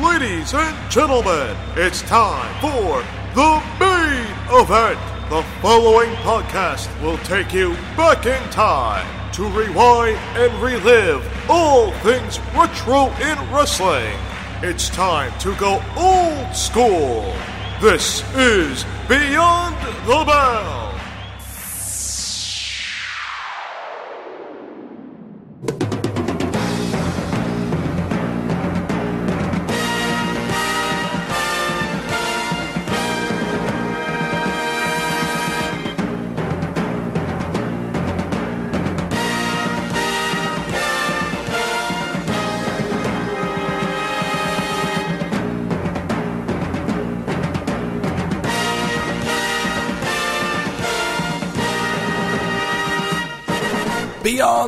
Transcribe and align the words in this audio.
ladies 0.00 0.54
and 0.54 0.90
gentlemen, 0.90 1.54
it's 1.76 2.00
time 2.02 2.54
for 2.60 3.04
the 3.34 3.62
main 3.78 4.60
event. 4.60 4.98
The 5.28 5.44
following 5.60 6.10
podcast 6.16 6.88
will 7.02 7.18
take 7.18 7.52
you 7.52 7.74
back 7.96 8.24
in 8.24 8.42
time 8.50 9.06
to 9.32 9.44
rewind 9.44 10.16
and 10.36 10.52
relive 10.62 11.22
all 11.48 11.92
things 11.98 12.40
retro 12.54 13.08
in 13.20 13.52
wrestling. 13.52 14.16
It's 14.62 14.88
time 14.88 15.38
to 15.40 15.54
go 15.56 15.82
old 15.96 16.56
school. 16.56 17.34
This 17.80 18.22
is 18.34 18.84
Beyond 19.06 19.76
the 20.06 20.24
Bell. 20.24 20.89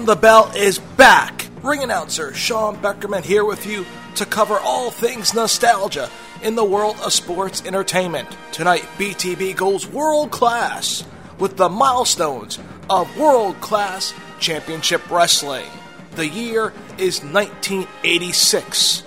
The 0.04 0.16
Bell 0.16 0.50
is 0.56 0.80
back. 0.80 1.46
Ring 1.62 1.84
announcer 1.84 2.34
Sean 2.34 2.76
Beckerman 2.76 3.22
here 3.22 3.44
with 3.44 3.64
you 3.66 3.86
to 4.16 4.26
cover 4.26 4.58
all 4.58 4.90
things 4.90 5.32
nostalgia 5.32 6.10
in 6.42 6.56
the 6.56 6.64
world 6.64 6.96
of 7.04 7.12
sports 7.12 7.64
entertainment. 7.64 8.28
Tonight, 8.50 8.82
BTB 8.98 9.54
goes 9.54 9.86
world 9.86 10.32
class 10.32 11.04
with 11.38 11.56
the 11.56 11.68
milestones 11.68 12.58
of 12.90 13.16
world 13.16 13.60
class 13.60 14.12
championship 14.40 15.08
wrestling. 15.08 15.70
The 16.16 16.26
year 16.26 16.72
is 16.98 17.22
1986. 17.22 19.04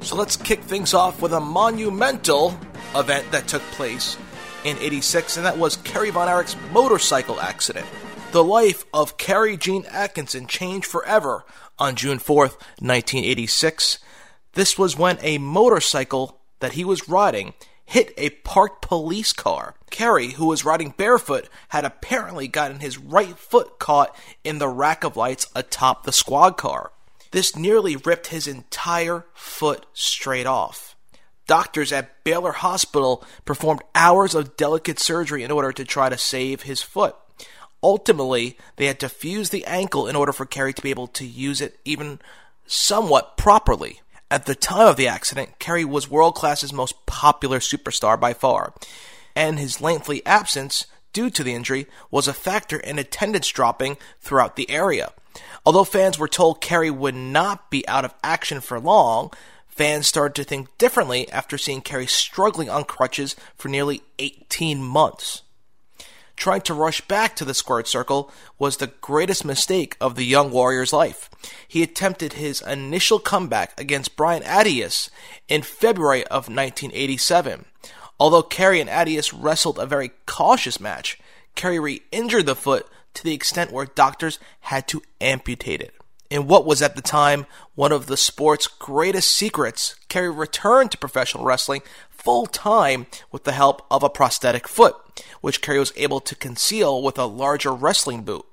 So 0.00 0.16
let's 0.16 0.36
kick 0.36 0.62
things 0.62 0.94
off 0.94 1.20
with 1.20 1.34
a 1.34 1.40
monumental 1.40 2.58
event 2.96 3.30
that 3.32 3.48
took 3.48 3.62
place 3.72 4.16
in 4.64 4.78
86, 4.78 5.36
and 5.36 5.44
that 5.44 5.58
was 5.58 5.76
Kerry 5.76 6.08
Von 6.08 6.26
Erich's 6.26 6.56
motorcycle 6.72 7.38
accident. 7.38 7.86
The 8.30 8.44
life 8.44 8.84
of 8.92 9.16
Kerry 9.16 9.56
Gene 9.56 9.86
Atkinson 9.86 10.46
changed 10.46 10.86
forever 10.86 11.46
on 11.78 11.96
June 11.96 12.18
4th, 12.18 12.60
1986. 12.78 13.98
This 14.52 14.76
was 14.76 14.98
when 14.98 15.16
a 15.22 15.38
motorcycle 15.38 16.38
that 16.60 16.74
he 16.74 16.84
was 16.84 17.08
riding 17.08 17.54
hit 17.86 18.12
a 18.18 18.28
parked 18.30 18.82
police 18.82 19.32
car. 19.32 19.76
Kerry, 19.90 20.32
who 20.32 20.44
was 20.44 20.62
riding 20.62 20.92
barefoot, 20.94 21.48
had 21.70 21.86
apparently 21.86 22.46
gotten 22.48 22.80
his 22.80 22.98
right 22.98 23.38
foot 23.38 23.78
caught 23.78 24.14
in 24.44 24.58
the 24.58 24.68
rack 24.68 25.04
of 25.04 25.16
lights 25.16 25.46
atop 25.54 26.04
the 26.04 26.12
squad 26.12 26.58
car. 26.58 26.92
This 27.30 27.56
nearly 27.56 27.96
ripped 27.96 28.26
his 28.26 28.46
entire 28.46 29.24
foot 29.32 29.86
straight 29.94 30.46
off. 30.46 30.94
Doctors 31.46 31.92
at 31.92 32.22
Baylor 32.24 32.52
Hospital 32.52 33.24
performed 33.46 33.80
hours 33.94 34.34
of 34.34 34.54
delicate 34.58 34.98
surgery 34.98 35.42
in 35.42 35.50
order 35.50 35.72
to 35.72 35.84
try 35.86 36.10
to 36.10 36.18
save 36.18 36.62
his 36.62 36.82
foot. 36.82 37.16
Ultimately, 37.82 38.58
they 38.76 38.86
had 38.86 38.98
to 39.00 39.08
fuse 39.08 39.50
the 39.50 39.64
ankle 39.66 40.08
in 40.08 40.16
order 40.16 40.32
for 40.32 40.46
Kerry 40.46 40.72
to 40.72 40.82
be 40.82 40.90
able 40.90 41.06
to 41.08 41.24
use 41.24 41.60
it 41.60 41.78
even 41.84 42.20
somewhat 42.66 43.36
properly. 43.36 44.00
At 44.30 44.46
the 44.46 44.54
time 44.54 44.88
of 44.88 44.96
the 44.96 45.08
accident, 45.08 45.58
Kerry 45.58 45.84
was 45.84 46.10
world 46.10 46.34
class's 46.34 46.72
most 46.72 47.06
popular 47.06 47.60
superstar 47.60 48.18
by 48.18 48.34
far, 48.34 48.74
and 49.34 49.58
his 49.58 49.80
lengthy 49.80 50.24
absence 50.26 50.86
due 51.12 51.30
to 51.30 51.42
the 51.42 51.54
injury 51.54 51.86
was 52.10 52.28
a 52.28 52.34
factor 52.34 52.78
in 52.78 52.98
attendance 52.98 53.48
dropping 53.48 53.96
throughout 54.20 54.56
the 54.56 54.70
area. 54.70 55.12
Although 55.64 55.84
fans 55.84 56.18
were 56.18 56.28
told 56.28 56.60
Kerry 56.60 56.90
would 56.90 57.14
not 57.14 57.70
be 57.70 57.86
out 57.88 58.04
of 58.04 58.14
action 58.22 58.60
for 58.60 58.78
long, 58.78 59.30
fans 59.68 60.06
started 60.06 60.34
to 60.34 60.44
think 60.44 60.76
differently 60.76 61.30
after 61.30 61.56
seeing 61.56 61.80
Kerry 61.80 62.06
struggling 62.06 62.68
on 62.68 62.84
crutches 62.84 63.36
for 63.56 63.68
nearly 63.68 64.02
18 64.18 64.82
months 64.82 65.42
trying 66.38 66.62
to 66.62 66.74
rush 66.74 67.00
back 67.02 67.36
to 67.36 67.44
the 67.44 67.52
squared 67.52 67.86
circle 67.86 68.30
was 68.58 68.76
the 68.76 68.92
greatest 69.00 69.44
mistake 69.44 69.96
of 70.00 70.14
the 70.14 70.24
young 70.24 70.50
warrior's 70.50 70.92
life. 70.92 71.28
He 71.66 71.82
attempted 71.82 72.34
his 72.34 72.62
initial 72.62 73.18
comeback 73.18 73.78
against 73.78 74.16
Brian 74.16 74.42
Adias 74.44 75.10
in 75.48 75.62
February 75.62 76.22
of 76.24 76.48
1987. 76.48 77.66
Although 78.20 78.42
Kerry 78.42 78.80
and 78.80 78.88
Adias 78.88 79.34
wrestled 79.36 79.78
a 79.78 79.86
very 79.86 80.12
cautious 80.26 80.80
match, 80.80 81.18
Kerry 81.54 81.78
re 81.78 82.02
injured 82.12 82.46
the 82.46 82.56
foot 82.56 82.86
to 83.14 83.24
the 83.24 83.34
extent 83.34 83.72
where 83.72 83.86
doctors 83.86 84.38
had 84.60 84.86
to 84.88 85.02
amputate 85.20 85.80
it. 85.80 85.94
In 86.30 86.46
what 86.46 86.66
was 86.66 86.82
at 86.82 86.94
the 86.94 87.02
time 87.02 87.46
one 87.74 87.92
of 87.92 88.06
the 88.06 88.16
sport's 88.16 88.66
greatest 88.66 89.30
secrets, 89.30 89.94
Kerry 90.08 90.30
returned 90.30 90.90
to 90.90 90.98
professional 90.98 91.44
wrestling 91.44 91.82
full 92.10 92.46
time 92.46 93.06
with 93.32 93.44
the 93.44 93.52
help 93.52 93.86
of 93.90 94.02
a 94.02 94.10
prosthetic 94.10 94.68
foot, 94.68 94.94
which 95.40 95.62
Kerry 95.62 95.78
was 95.78 95.92
able 95.96 96.20
to 96.20 96.34
conceal 96.34 97.02
with 97.02 97.18
a 97.18 97.24
larger 97.24 97.72
wrestling 97.72 98.24
boot. 98.24 98.44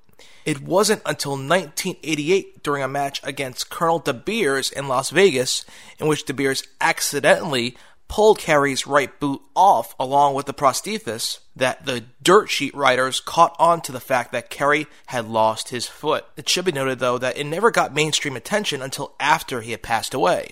It 0.45 0.61
wasn't 0.61 1.01
until 1.05 1.31
1988 1.31 2.63
during 2.63 2.83
a 2.83 2.87
match 2.87 3.19
against 3.23 3.71
Colonel 3.71 3.99
De 3.99 4.13
Beers 4.13 4.71
in 4.71 4.87
Las 4.87 5.09
Vegas 5.09 5.65
in 5.99 6.07
which 6.07 6.23
De 6.23 6.33
Beers 6.33 6.63
accidentally 6.79 7.75
pulled 8.07 8.39
Kerry's 8.39 8.87
right 8.87 9.19
boot 9.19 9.41
off 9.55 9.95
along 9.99 10.35
with 10.35 10.45
the 10.45 10.53
prosthesis 10.53 11.39
that 11.55 11.85
the 11.85 12.05
dirt 12.21 12.49
sheet 12.49 12.75
writers 12.75 13.19
caught 13.19 13.55
on 13.59 13.81
to 13.81 13.91
the 13.91 13.99
fact 13.99 14.31
that 14.31 14.49
Kerry 14.49 14.87
had 15.07 15.27
lost 15.27 15.69
his 15.69 15.87
foot. 15.87 16.25
It 16.37 16.47
should 16.47 16.65
be 16.65 16.71
noted 16.71 16.99
though 16.99 17.17
that 17.17 17.37
it 17.37 17.45
never 17.45 17.71
got 17.71 17.93
mainstream 17.93 18.35
attention 18.35 18.81
until 18.81 19.15
after 19.19 19.61
he 19.61 19.71
had 19.71 19.81
passed 19.81 20.13
away. 20.13 20.51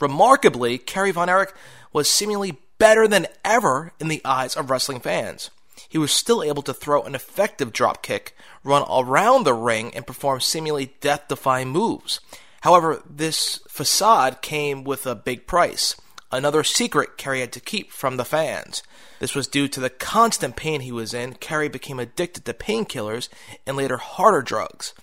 Remarkably, 0.00 0.78
Kerry 0.78 1.10
Von 1.10 1.28
Erich 1.28 1.54
was 1.92 2.10
seemingly 2.10 2.58
better 2.78 3.06
than 3.06 3.26
ever 3.44 3.92
in 4.00 4.08
the 4.08 4.22
eyes 4.24 4.56
of 4.56 4.70
wrestling 4.70 5.00
fans. 5.00 5.50
He 5.88 5.98
was 5.98 6.12
still 6.12 6.42
able 6.42 6.62
to 6.62 6.74
throw 6.74 7.02
an 7.02 7.14
effective 7.14 7.72
drop 7.72 8.02
kick, 8.02 8.36
run 8.64 8.84
around 8.90 9.44
the 9.44 9.54
ring, 9.54 9.94
and 9.94 10.06
perform 10.06 10.40
seemingly 10.40 10.94
death 11.00 11.28
defying 11.28 11.68
moves. 11.68 12.20
However, 12.62 13.02
this 13.08 13.60
facade 13.68 14.42
came 14.42 14.84
with 14.84 15.06
a 15.06 15.14
big 15.14 15.46
price. 15.46 15.96
Another 16.34 16.64
secret 16.64 17.16
Kerry 17.16 17.38
had 17.38 17.52
to 17.52 17.60
keep 17.60 17.92
from 17.92 18.16
the 18.16 18.24
fans. 18.24 18.82
This 19.20 19.36
was 19.36 19.46
due 19.46 19.68
to 19.68 19.78
the 19.78 19.88
constant 19.88 20.56
pain 20.56 20.80
he 20.80 20.90
was 20.90 21.14
in. 21.14 21.34
Kerry 21.34 21.68
became 21.68 22.00
addicted 22.00 22.44
to 22.44 22.52
painkillers 22.52 23.28
and 23.64 23.76
later 23.76 23.98
harder 23.98 24.42
drugs. 24.42 24.94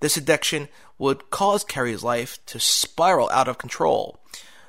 This 0.00 0.16
addiction 0.16 0.68
would 0.96 1.28
cause 1.28 1.64
Kerry's 1.64 2.02
life 2.02 2.38
to 2.46 2.58
spiral 2.58 3.28
out 3.28 3.46
of 3.46 3.58
control. 3.58 4.20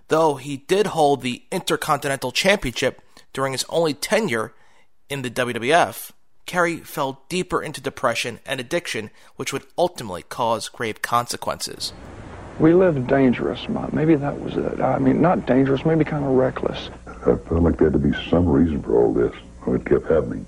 Though 0.09 0.35
he 0.35 0.57
did 0.57 0.87
hold 0.87 1.21
the 1.21 1.43
Intercontinental 1.49 2.33
Championship 2.33 3.01
during 3.31 3.53
his 3.53 3.63
only 3.69 3.93
tenure 3.93 4.53
in 5.09 5.21
the 5.21 5.31
WWF, 5.31 6.11
Kerry 6.45 6.79
fell 6.79 7.23
deeper 7.29 7.63
into 7.63 7.79
depression 7.79 8.41
and 8.45 8.59
addiction, 8.59 9.11
which 9.37 9.53
would 9.53 9.65
ultimately 9.77 10.23
cause 10.23 10.67
grave 10.67 11.01
consequences. 11.01 11.93
We 12.61 12.75
lived 12.75 13.07
dangerous. 13.07 13.67
Maybe 13.91 14.13
that 14.13 14.39
was 14.39 14.55
it. 14.55 14.79
I 14.79 14.99
mean, 14.99 15.19
not 15.19 15.47
dangerous, 15.47 15.83
maybe 15.83 16.05
kind 16.05 16.23
of 16.23 16.31
reckless. 16.31 16.91
I 17.07 17.35
felt 17.35 17.63
like 17.63 17.77
there 17.77 17.89
had 17.89 17.93
to 17.93 18.07
be 18.07 18.13
some 18.29 18.47
reason 18.47 18.83
for 18.83 19.01
all 19.01 19.11
this. 19.11 19.33
It 19.65 19.83
kept 19.83 20.07
happening. 20.07 20.45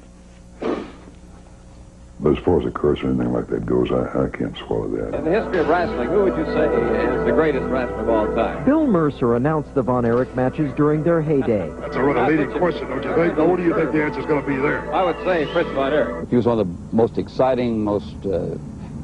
But 2.20 2.38
as 2.38 2.44
far 2.44 2.62
as 2.62 2.68
a 2.68 2.72
curse 2.72 3.02
or 3.02 3.10
anything 3.10 3.34
like 3.34 3.48
that 3.48 3.66
goes, 3.66 3.92
I, 3.92 4.26
I 4.26 4.30
can't 4.30 4.56
swallow 4.56 4.88
that. 4.90 5.16
In 5.16 5.26
the 5.26 5.32
history 5.32 5.58
of 5.58 5.68
wrestling, 5.68 6.08
who 6.08 6.24
would 6.26 6.38
you 6.38 6.46
say 6.46 6.68
is 6.68 7.26
the 7.26 7.32
greatest 7.32 7.66
wrestler 7.66 8.02
of 8.02 8.10
all 8.10 8.36
time? 8.36 8.64
Bill 8.64 8.86
Mercer 8.86 9.36
announced 9.36 9.74
the 9.74 9.82
Von 9.82 10.06
Erich 10.06 10.34
matches 10.36 10.72
during 10.76 11.04
their 11.04 11.20
heyday. 11.20 11.68
That's 11.80 11.96
a 11.96 12.04
rather 12.04 12.32
leading 12.32 12.56
question, 12.60 12.90
don't 12.90 13.04
you 13.04 13.16
think? 13.16 13.38
Now, 13.40 13.46
what 13.46 13.58
do 13.58 13.64
you 13.64 13.74
think 13.74 13.92
the 13.92 14.04
answer's 14.04 14.28
going 14.28 14.42
to 14.42 14.48
be 14.48 14.56
there? 14.56 14.94
I 14.94 15.04
would 15.04 15.18
say 15.26 15.52
Fritz 15.52 15.70
Von 15.72 15.92
Erich. 15.92 16.30
He 16.30 16.36
was 16.36 16.46
one 16.46 16.60
of 16.60 16.68
the 16.68 16.96
most 16.96 17.18
exciting, 17.18 17.84
most 17.84 18.24
uh, 18.28 18.56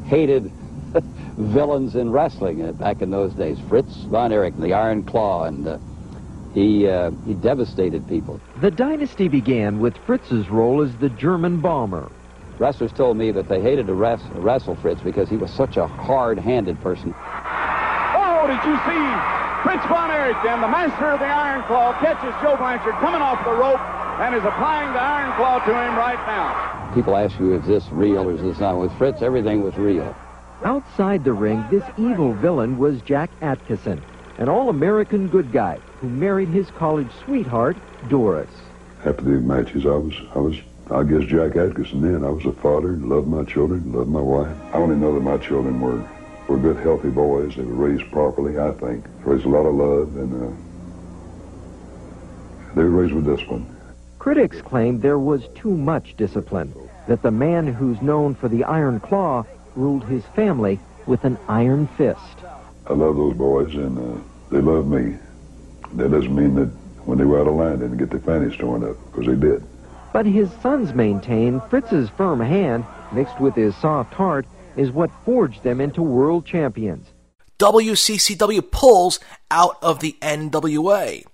hated 0.05 0.51
villains 1.39 1.95
in 1.95 2.11
wrestling 2.11 2.61
uh, 2.61 2.73
back 2.73 3.01
in 3.01 3.11
those 3.11 3.33
days. 3.33 3.57
Fritz 3.67 3.95
Von 4.03 4.31
Erich, 4.31 4.57
the 4.57 4.73
Iron 4.73 5.03
Claw, 5.03 5.45
and 5.45 5.67
uh, 5.67 5.77
he 6.53 6.87
uh, 6.87 7.11
he 7.25 7.33
devastated 7.33 8.07
people. 8.07 8.39
The 8.61 8.71
dynasty 8.71 9.27
began 9.27 9.79
with 9.79 9.95
Fritz's 10.05 10.49
role 10.49 10.81
as 10.81 10.95
the 10.97 11.09
German 11.09 11.61
bomber. 11.61 12.11
Wrestlers 12.57 12.91
told 12.91 13.15
me 13.15 13.31
that 13.31 13.47
they 13.47 13.61
hated 13.61 13.87
to 13.87 13.93
wrestle, 13.93 14.29
wrestle 14.41 14.75
Fritz 14.75 15.01
because 15.01 15.29
he 15.29 15.37
was 15.37 15.49
such 15.51 15.77
a 15.77 15.87
hard-handed 15.87 16.79
person. 16.81 17.15
Oh, 17.15 18.43
did 18.47 18.59
you 18.67 18.75
see 18.83 19.39
Fritz 19.63 19.85
Von 19.87 20.11
Erich, 20.11 20.35
and 20.45 20.61
the 20.61 20.67
master 20.67 21.07
of 21.07 21.19
the 21.19 21.25
Iron 21.25 21.63
Claw, 21.63 21.93
catches 21.99 22.33
Joe 22.41 22.57
Blanchard 22.57 22.95
coming 22.95 23.21
off 23.21 23.43
the 23.45 23.51
rope 23.51 23.79
and 24.19 24.35
is 24.35 24.43
applying 24.43 24.91
the 24.91 24.99
Iron 24.99 25.33
Claw 25.37 25.59
to 25.59 25.71
him 25.71 25.95
right 25.95 26.19
now. 26.27 26.93
People 26.93 27.15
ask 27.15 27.39
you, 27.39 27.55
is 27.55 27.65
this 27.65 27.85
real 27.91 28.27
or 28.27 28.33
is 28.33 28.41
this 28.41 28.59
not? 28.59 28.77
With 28.77 28.91
Fritz, 28.97 29.21
everything 29.21 29.63
was 29.63 29.77
real. 29.77 30.15
Outside 30.63 31.23
the 31.23 31.33
ring, 31.33 31.63
this 31.71 31.83
evil 31.97 32.33
villain 32.33 32.77
was 32.77 33.01
Jack 33.01 33.29
Atkinson, 33.41 34.01
an 34.37 34.49
all-American 34.49 35.27
good 35.29 35.51
guy. 35.51 35.79
who 35.99 36.09
married 36.09 36.49
his 36.49 36.69
college 36.71 37.09
sweetheart, 37.25 37.77
Doris. 38.07 38.49
After 39.05 39.23
the 39.23 39.31
matches, 39.31 39.85
I 39.85 39.89
was, 39.89 40.13
I 40.33 40.39
was, 40.39 40.55
I 40.91 41.03
guess 41.03 41.27
Jack 41.29 41.53
Adkisson 41.53 42.01
then. 42.01 42.23
I 42.23 42.29
was 42.29 42.45
a 42.45 42.53
father, 42.53 42.93
loved 42.93 43.27
my 43.27 43.43
children, 43.43 43.91
loved 43.91 44.09
my 44.09 44.21
wife. 44.21 44.55
I 44.73 44.77
only 44.77 44.95
know 44.95 45.13
that 45.13 45.21
my 45.21 45.37
children 45.37 45.79
were, 45.81 46.01
were 46.47 46.57
good, 46.57 46.77
healthy 46.77 47.09
boys. 47.09 47.55
They 47.55 47.63
were 47.63 47.73
raised 47.73 48.09
properly, 48.11 48.57
I 48.59 48.71
think. 48.71 49.05
Raised 49.23 49.45
a 49.45 49.49
lot 49.49 49.65
of 49.65 49.75
love, 49.75 50.15
and 50.15 50.43
uh, 50.43 50.55
they 52.75 52.83
were 52.83 52.89
raised 52.89 53.13
with 53.13 53.25
discipline. 53.25 53.75
Critics 54.19 54.61
claimed 54.61 55.01
there 55.01 55.19
was 55.19 55.47
too 55.55 55.75
much 55.75 56.15
discipline, 56.17 56.73
that 57.07 57.21
the 57.21 57.31
man 57.31 57.67
who's 57.67 58.01
known 58.01 58.35
for 58.35 58.47
the 58.47 58.63
iron 58.63 58.99
claw 58.99 59.45
ruled 59.75 60.05
his 60.05 60.23
family 60.35 60.79
with 61.05 61.23
an 61.23 61.37
iron 61.47 61.87
fist. 61.97 62.19
I 62.87 62.93
love 62.93 63.15
those 63.15 63.35
boys, 63.35 63.73
and 63.75 63.97
uh, 63.97 64.21
they 64.51 64.61
love 64.61 64.87
me. 64.87 65.17
That 65.93 66.11
doesn't 66.11 66.35
mean 66.35 66.55
that 66.55 66.67
when 67.05 67.17
they 67.17 67.25
were 67.25 67.39
out 67.39 67.47
of 67.47 67.55
line, 67.55 67.79
they 67.79 67.85
didn't 67.85 67.97
get 67.97 68.09
their 68.09 68.19
fannies 68.19 68.57
torn 68.57 68.83
up, 68.83 68.97
because 69.05 69.27
they 69.27 69.35
did. 69.35 69.63
But 70.11 70.25
his 70.25 70.49
sons 70.61 70.93
maintain 70.93 71.61
Fritz's 71.69 72.09
firm 72.09 72.39
hand, 72.39 72.85
mixed 73.11 73.39
with 73.39 73.55
his 73.55 73.75
soft 73.77 74.13
heart, 74.13 74.45
is 74.75 74.91
what 74.91 75.11
forged 75.25 75.63
them 75.63 75.81
into 75.81 76.01
world 76.01 76.45
champions. 76.45 77.07
WCCW 77.59 78.71
pulls 78.71 79.19
out 79.51 79.77
of 79.81 79.99
the 79.99 80.15
NWA. 80.21 81.25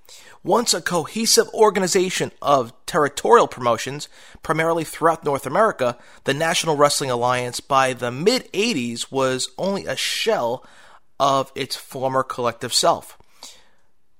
Once 0.45 0.75
a 0.75 0.81
cohesive 0.81 1.49
organization 1.55 2.31
of 2.39 2.71
territorial 2.85 3.47
promotions, 3.47 4.07
primarily 4.43 4.83
throughout 4.83 5.23
North 5.23 5.47
America, 5.47 5.97
the 6.25 6.35
National 6.35 6.77
Wrestling 6.77 7.09
Alliance 7.09 7.59
by 7.59 7.93
the 7.93 8.11
mid 8.11 8.47
80s 8.53 9.11
was 9.11 9.49
only 9.57 9.87
a 9.87 9.95
shell 9.95 10.63
of 11.19 11.51
its 11.55 11.75
former 11.75 12.21
collective 12.21 12.75
self. 12.75 13.17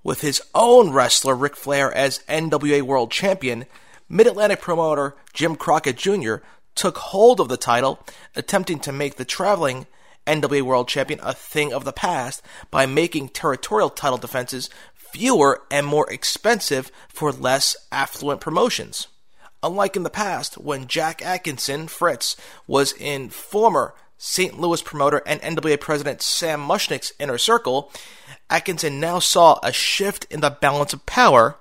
With 0.04 0.22
his 0.22 0.42
own 0.56 0.92
wrestler 0.92 1.36
Ric 1.36 1.56
Flair 1.56 1.94
as 1.94 2.24
NWA 2.28 2.82
World 2.82 3.12
Champion, 3.12 3.68
Mid 4.10 4.26
Atlantic 4.26 4.62
promoter 4.62 5.16
Jim 5.32 5.56
Crockett 5.56 5.96
Jr. 5.96 6.38
took 6.74 6.98
hold 6.98 7.40
of 7.40 7.50
the 7.50 7.58
title, 7.58 8.00
attempting 8.36 8.80
to 8.80 8.92
make 8.92 9.18
the 9.18 9.26
traveling 9.26 9.86
NWA 10.26 10.64
World 10.64 10.88
Champion 10.88 11.20
a 11.22 11.34
thing 11.34 11.72
of 11.72 11.86
the 11.86 11.94
past 11.94 12.42
by 12.72 12.86
making 12.86 13.30
territorial 13.30 13.90
title 13.92 14.18
defenses 14.18 14.70
fewer 15.16 15.62
and 15.72 15.88
more 15.88 16.12
expensive 16.12 16.92
for 17.08 17.32
less 17.32 17.78
affluent 17.90 18.42
promotions. 18.42 19.08
Unlike 19.64 19.96
in 19.96 20.04
the 20.04 20.10
past, 20.10 20.58
when 20.58 20.88
Jack 20.88 21.26
Atkinson, 21.26 21.88
Fritz, 21.88 22.36
was 22.68 22.92
in 22.92 23.30
former 23.30 23.96
St. 24.18 24.60
Louis 24.60 24.82
promoter 24.82 25.22
and 25.26 25.42
NWA 25.42 25.80
president 25.80 26.22
Sam 26.22 26.60
Muchnick's 26.60 27.14
inner 27.18 27.38
circle, 27.38 27.90
Atkinson 28.50 29.00
now 29.00 29.20
saw 29.20 29.58
a 29.64 29.72
shift 29.72 30.28
in 30.30 30.42
the 30.42 30.50
balance 30.50 30.92
of 30.92 31.06
power 31.06 31.56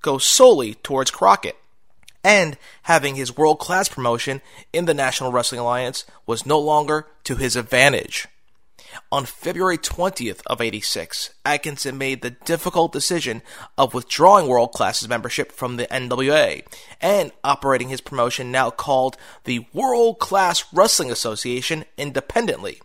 go 0.00 0.16
solely 0.16 0.74
towards 0.76 1.10
Crockett. 1.10 1.56
And 2.24 2.56
having 2.84 3.16
his 3.16 3.36
world 3.36 3.58
class 3.58 3.86
promotion 3.86 4.40
in 4.72 4.86
the 4.86 4.94
National 4.94 5.30
Wrestling 5.30 5.60
Alliance 5.60 6.06
was 6.24 6.46
no 6.46 6.58
longer 6.58 7.06
to 7.24 7.36
his 7.36 7.54
advantage. 7.54 8.26
On 9.10 9.24
February 9.24 9.78
20th 9.78 10.40
of 10.46 10.60
86, 10.60 11.30
Atkinson 11.44 11.98
made 11.98 12.22
the 12.22 12.30
difficult 12.30 12.92
decision 12.92 13.42
of 13.78 13.94
withdrawing 13.94 14.46
World 14.46 14.72
Class's 14.72 15.08
membership 15.08 15.52
from 15.52 15.76
the 15.76 15.86
NWA 15.86 16.62
and 17.00 17.32
operating 17.42 17.88
his 17.88 18.00
promotion 18.00 18.50
now 18.50 18.70
called 18.70 19.16
the 19.44 19.66
World 19.72 20.18
Class 20.18 20.64
Wrestling 20.72 21.10
Association 21.10 21.84
independently. 21.96 22.80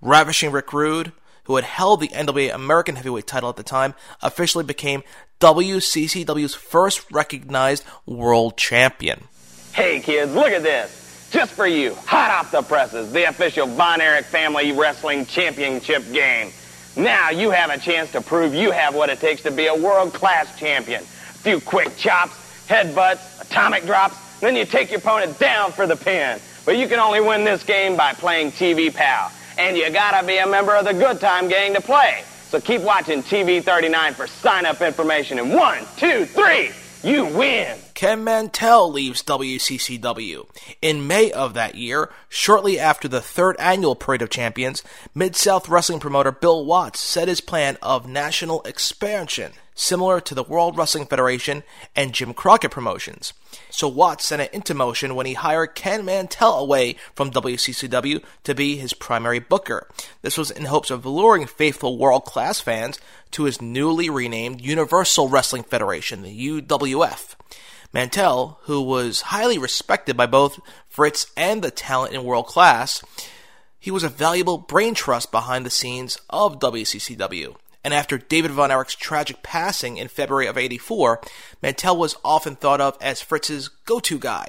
Ravishing 0.00 0.52
Rick 0.52 0.72
Rude, 0.72 1.12
who 1.44 1.56
had 1.56 1.64
held 1.64 2.00
the 2.00 2.08
NWA 2.08 2.54
American 2.54 2.96
Heavyweight 2.96 3.26
title 3.26 3.48
at 3.48 3.56
the 3.56 3.62
time, 3.62 3.94
officially 4.22 4.64
became 4.64 5.02
WCCW's 5.40 6.54
first 6.54 7.10
recognized 7.12 7.84
world 8.06 8.56
champion. 8.56 9.24
Hey 9.72 10.00
kids, 10.00 10.34
look 10.34 10.52
at 10.52 10.62
this. 10.62 11.05
Just 11.30 11.52
for 11.52 11.66
you, 11.66 11.94
hot 11.94 12.30
off 12.30 12.52
the 12.52 12.62
presses, 12.62 13.12
the 13.12 13.24
official 13.24 13.66
Von 13.66 14.00
Erich 14.00 14.26
Family 14.26 14.72
Wrestling 14.72 15.26
Championship 15.26 16.04
game. 16.12 16.52
Now 16.96 17.30
you 17.30 17.50
have 17.50 17.70
a 17.70 17.78
chance 17.78 18.12
to 18.12 18.20
prove 18.20 18.54
you 18.54 18.70
have 18.70 18.94
what 18.94 19.10
it 19.10 19.20
takes 19.20 19.42
to 19.42 19.50
be 19.50 19.66
a 19.66 19.74
world-class 19.74 20.58
champion. 20.58 21.02
A 21.02 21.38
few 21.38 21.60
quick 21.60 21.96
chops, 21.96 22.34
headbutts, 22.68 23.42
atomic 23.42 23.84
drops, 23.84 24.16
then 24.40 24.54
you 24.54 24.64
take 24.64 24.90
your 24.90 25.00
opponent 25.00 25.38
down 25.38 25.72
for 25.72 25.86
the 25.86 25.96
pin. 25.96 26.38
But 26.64 26.78
you 26.78 26.88
can 26.88 26.98
only 26.98 27.20
win 27.20 27.44
this 27.44 27.62
game 27.62 27.96
by 27.96 28.12
playing 28.12 28.52
TV 28.52 28.92
Pal. 28.92 29.30
And 29.58 29.76
you 29.76 29.90
gotta 29.90 30.26
be 30.26 30.38
a 30.38 30.46
member 30.46 30.74
of 30.74 30.84
the 30.84 30.94
Good 30.94 31.20
Time 31.20 31.48
Gang 31.48 31.74
to 31.74 31.80
play. 31.80 32.22
So 32.48 32.60
keep 32.60 32.82
watching 32.82 33.22
TV 33.22 33.62
39 33.62 34.14
for 34.14 34.26
sign-up 34.26 34.80
information. 34.80 35.38
And 35.38 35.52
one, 35.52 35.84
two, 35.96 36.26
three, 36.26 36.70
you 37.06 37.24
win. 37.24 37.78
Ken 37.94 38.24
Mantell 38.24 38.90
leaves 38.90 39.22
WCCW. 39.22 40.46
In 40.82 41.06
May 41.06 41.30
of 41.30 41.54
that 41.54 41.74
year, 41.74 42.10
shortly 42.28 42.78
after 42.78 43.08
the 43.08 43.20
third 43.20 43.56
annual 43.58 43.94
Parade 43.94 44.22
of 44.22 44.30
Champions, 44.30 44.82
Mid 45.14 45.36
South 45.36 45.68
Wrestling 45.68 46.00
promoter 46.00 46.32
Bill 46.32 46.64
Watts 46.64 47.00
set 47.00 47.28
his 47.28 47.40
plan 47.40 47.78
of 47.80 48.08
national 48.08 48.62
expansion, 48.62 49.52
similar 49.76 50.20
to 50.22 50.34
the 50.34 50.42
World 50.42 50.76
Wrestling 50.76 51.06
Federation 51.06 51.62
and 51.94 52.12
Jim 52.12 52.34
Crockett 52.34 52.72
promotions. 52.72 53.32
So 53.70 53.86
Watts 53.86 54.24
sent 54.24 54.42
it 54.42 54.52
into 54.52 54.74
motion 54.74 55.14
when 55.14 55.26
he 55.26 55.34
hired 55.34 55.76
Ken 55.76 56.04
Mantell 56.04 56.58
away 56.58 56.96
from 57.14 57.30
WCCW 57.30 58.24
to 58.42 58.54
be 58.54 58.76
his 58.76 58.94
primary 58.94 59.38
booker. 59.38 59.86
This 60.22 60.36
was 60.36 60.50
in 60.50 60.64
hopes 60.64 60.90
of 60.90 61.06
luring 61.06 61.46
faithful 61.46 61.98
world 61.98 62.24
class 62.24 62.58
fans 62.58 62.98
to 63.32 63.44
his 63.44 63.62
newly 63.62 64.10
renamed 64.10 64.60
Universal 64.60 65.28
Wrestling 65.28 65.62
Federation, 65.62 66.22
the 66.22 66.62
UWF. 66.62 67.34
Mantell, 67.92 68.58
who 68.62 68.82
was 68.82 69.20
highly 69.20 69.58
respected 69.58 70.16
by 70.16 70.26
both 70.26 70.58
Fritz 70.88 71.26
and 71.36 71.62
the 71.62 71.70
talent 71.70 72.14
in 72.14 72.24
world 72.24 72.46
class, 72.46 73.02
he 73.78 73.90
was 73.90 74.02
a 74.02 74.08
valuable 74.08 74.58
brain 74.58 74.94
trust 74.94 75.30
behind 75.30 75.64
the 75.64 75.70
scenes 75.70 76.18
of 76.28 76.58
WCCW. 76.58 77.56
And 77.86 77.94
after 77.94 78.18
David 78.18 78.50
Von 78.50 78.72
Erich's 78.72 78.96
tragic 78.96 79.44
passing 79.44 79.96
in 79.96 80.08
February 80.08 80.48
of 80.48 80.58
84, 80.58 81.20
Mantell 81.62 81.96
was 81.96 82.16
often 82.24 82.56
thought 82.56 82.80
of 82.80 82.98
as 83.00 83.22
Fritz's 83.22 83.68
go 83.68 84.00
to 84.00 84.18
guy. 84.18 84.48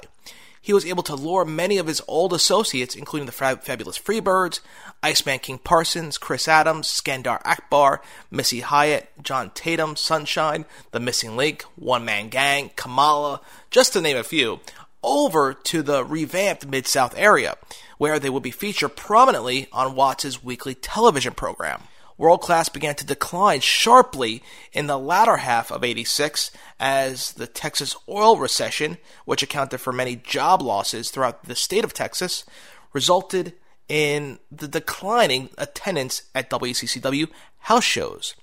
He 0.60 0.72
was 0.72 0.84
able 0.84 1.04
to 1.04 1.14
lure 1.14 1.44
many 1.44 1.78
of 1.78 1.86
his 1.86 2.02
old 2.08 2.32
associates, 2.32 2.96
including 2.96 3.26
the 3.26 3.32
Fabulous 3.32 3.96
Freebirds, 3.96 4.58
Iceman 5.04 5.38
King 5.38 5.58
Parsons, 5.58 6.18
Chris 6.18 6.48
Adams, 6.48 6.88
Skandar 6.88 7.40
Akbar, 7.44 8.02
Missy 8.28 8.58
Hyatt, 8.58 9.08
John 9.22 9.52
Tatum, 9.54 9.94
Sunshine, 9.94 10.64
The 10.90 10.98
Missing 10.98 11.36
Link, 11.36 11.62
One 11.76 12.04
Man 12.04 12.30
Gang, 12.30 12.72
Kamala, 12.74 13.40
just 13.70 13.92
to 13.92 14.00
name 14.00 14.16
a 14.16 14.24
few, 14.24 14.58
over 15.04 15.54
to 15.54 15.82
the 15.82 16.04
revamped 16.04 16.66
Mid 16.66 16.88
South 16.88 17.16
area, 17.16 17.56
where 17.98 18.18
they 18.18 18.30
would 18.30 18.42
be 18.42 18.50
featured 18.50 18.96
prominently 18.96 19.68
on 19.72 19.94
Watts' 19.94 20.42
weekly 20.42 20.74
television 20.74 21.34
program. 21.34 21.82
World 22.18 22.40
class 22.40 22.68
began 22.68 22.96
to 22.96 23.06
decline 23.06 23.60
sharply 23.60 24.42
in 24.72 24.88
the 24.88 24.98
latter 24.98 25.38
half 25.38 25.70
of 25.70 25.84
86 25.84 26.50
as 26.80 27.32
the 27.32 27.46
Texas 27.46 27.94
oil 28.08 28.36
recession, 28.36 28.98
which 29.24 29.42
accounted 29.44 29.80
for 29.80 29.92
many 29.92 30.16
job 30.16 30.60
losses 30.60 31.10
throughout 31.10 31.44
the 31.44 31.54
state 31.54 31.84
of 31.84 31.94
Texas, 31.94 32.44
resulted 32.92 33.54
in 33.88 34.40
the 34.50 34.66
declining 34.66 35.50
attendance 35.56 36.22
at 36.34 36.50
WCCW 36.50 37.28
house 37.60 37.84
shows. 37.84 38.34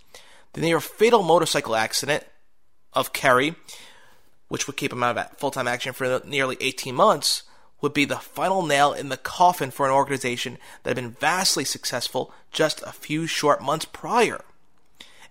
The 0.53 0.61
near 0.61 0.79
fatal 0.79 1.21
motorcycle 1.21 1.75
accident 1.75 2.23
of 2.93 3.11
Kerry, 3.11 3.55
which 4.47 4.67
would 4.67 4.77
keep 4.77 4.93
him 4.93 5.03
out 5.03 5.17
of 5.17 5.37
full 5.37 5.51
time 5.51 5.67
action 5.67 5.91
for 5.91 6.21
nearly 6.25 6.55
18 6.61 6.95
months, 6.95 7.43
would 7.85 7.93
be 7.93 8.05
the 8.05 8.17
final 8.17 8.65
nail 8.65 8.93
in 8.93 9.09
the 9.09 9.15
coffin 9.15 9.69
for 9.69 9.85
an 9.85 9.91
organization 9.91 10.57
that 10.81 10.89
had 10.89 10.95
been 10.95 11.11
vastly 11.11 11.63
successful 11.63 12.33
just 12.51 12.81
a 12.81 12.91
few 12.91 13.27
short 13.27 13.61
months 13.61 13.85
prior. 13.85 14.41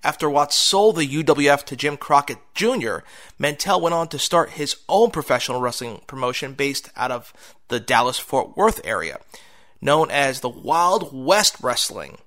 After 0.04 0.30
Watts 0.30 0.54
sold 0.54 0.94
the 0.94 1.08
UWF 1.08 1.64
to 1.64 1.74
Jim 1.74 1.96
Crockett 1.96 2.38
Jr., 2.54 2.98
Mantell 3.40 3.80
went 3.80 3.92
on 3.92 4.06
to 4.06 4.20
start 4.20 4.50
his 4.50 4.76
own 4.88 5.10
professional 5.10 5.60
wrestling 5.60 6.02
promotion 6.06 6.52
based 6.52 6.90
out 6.94 7.10
of 7.10 7.32
the 7.66 7.80
Dallas 7.80 8.20
Fort 8.20 8.56
Worth 8.56 8.80
area, 8.84 9.18
known 9.80 10.12
as 10.12 10.38
the 10.38 10.48
Wild 10.48 11.10
West 11.12 11.56
Wrestling. 11.60 12.18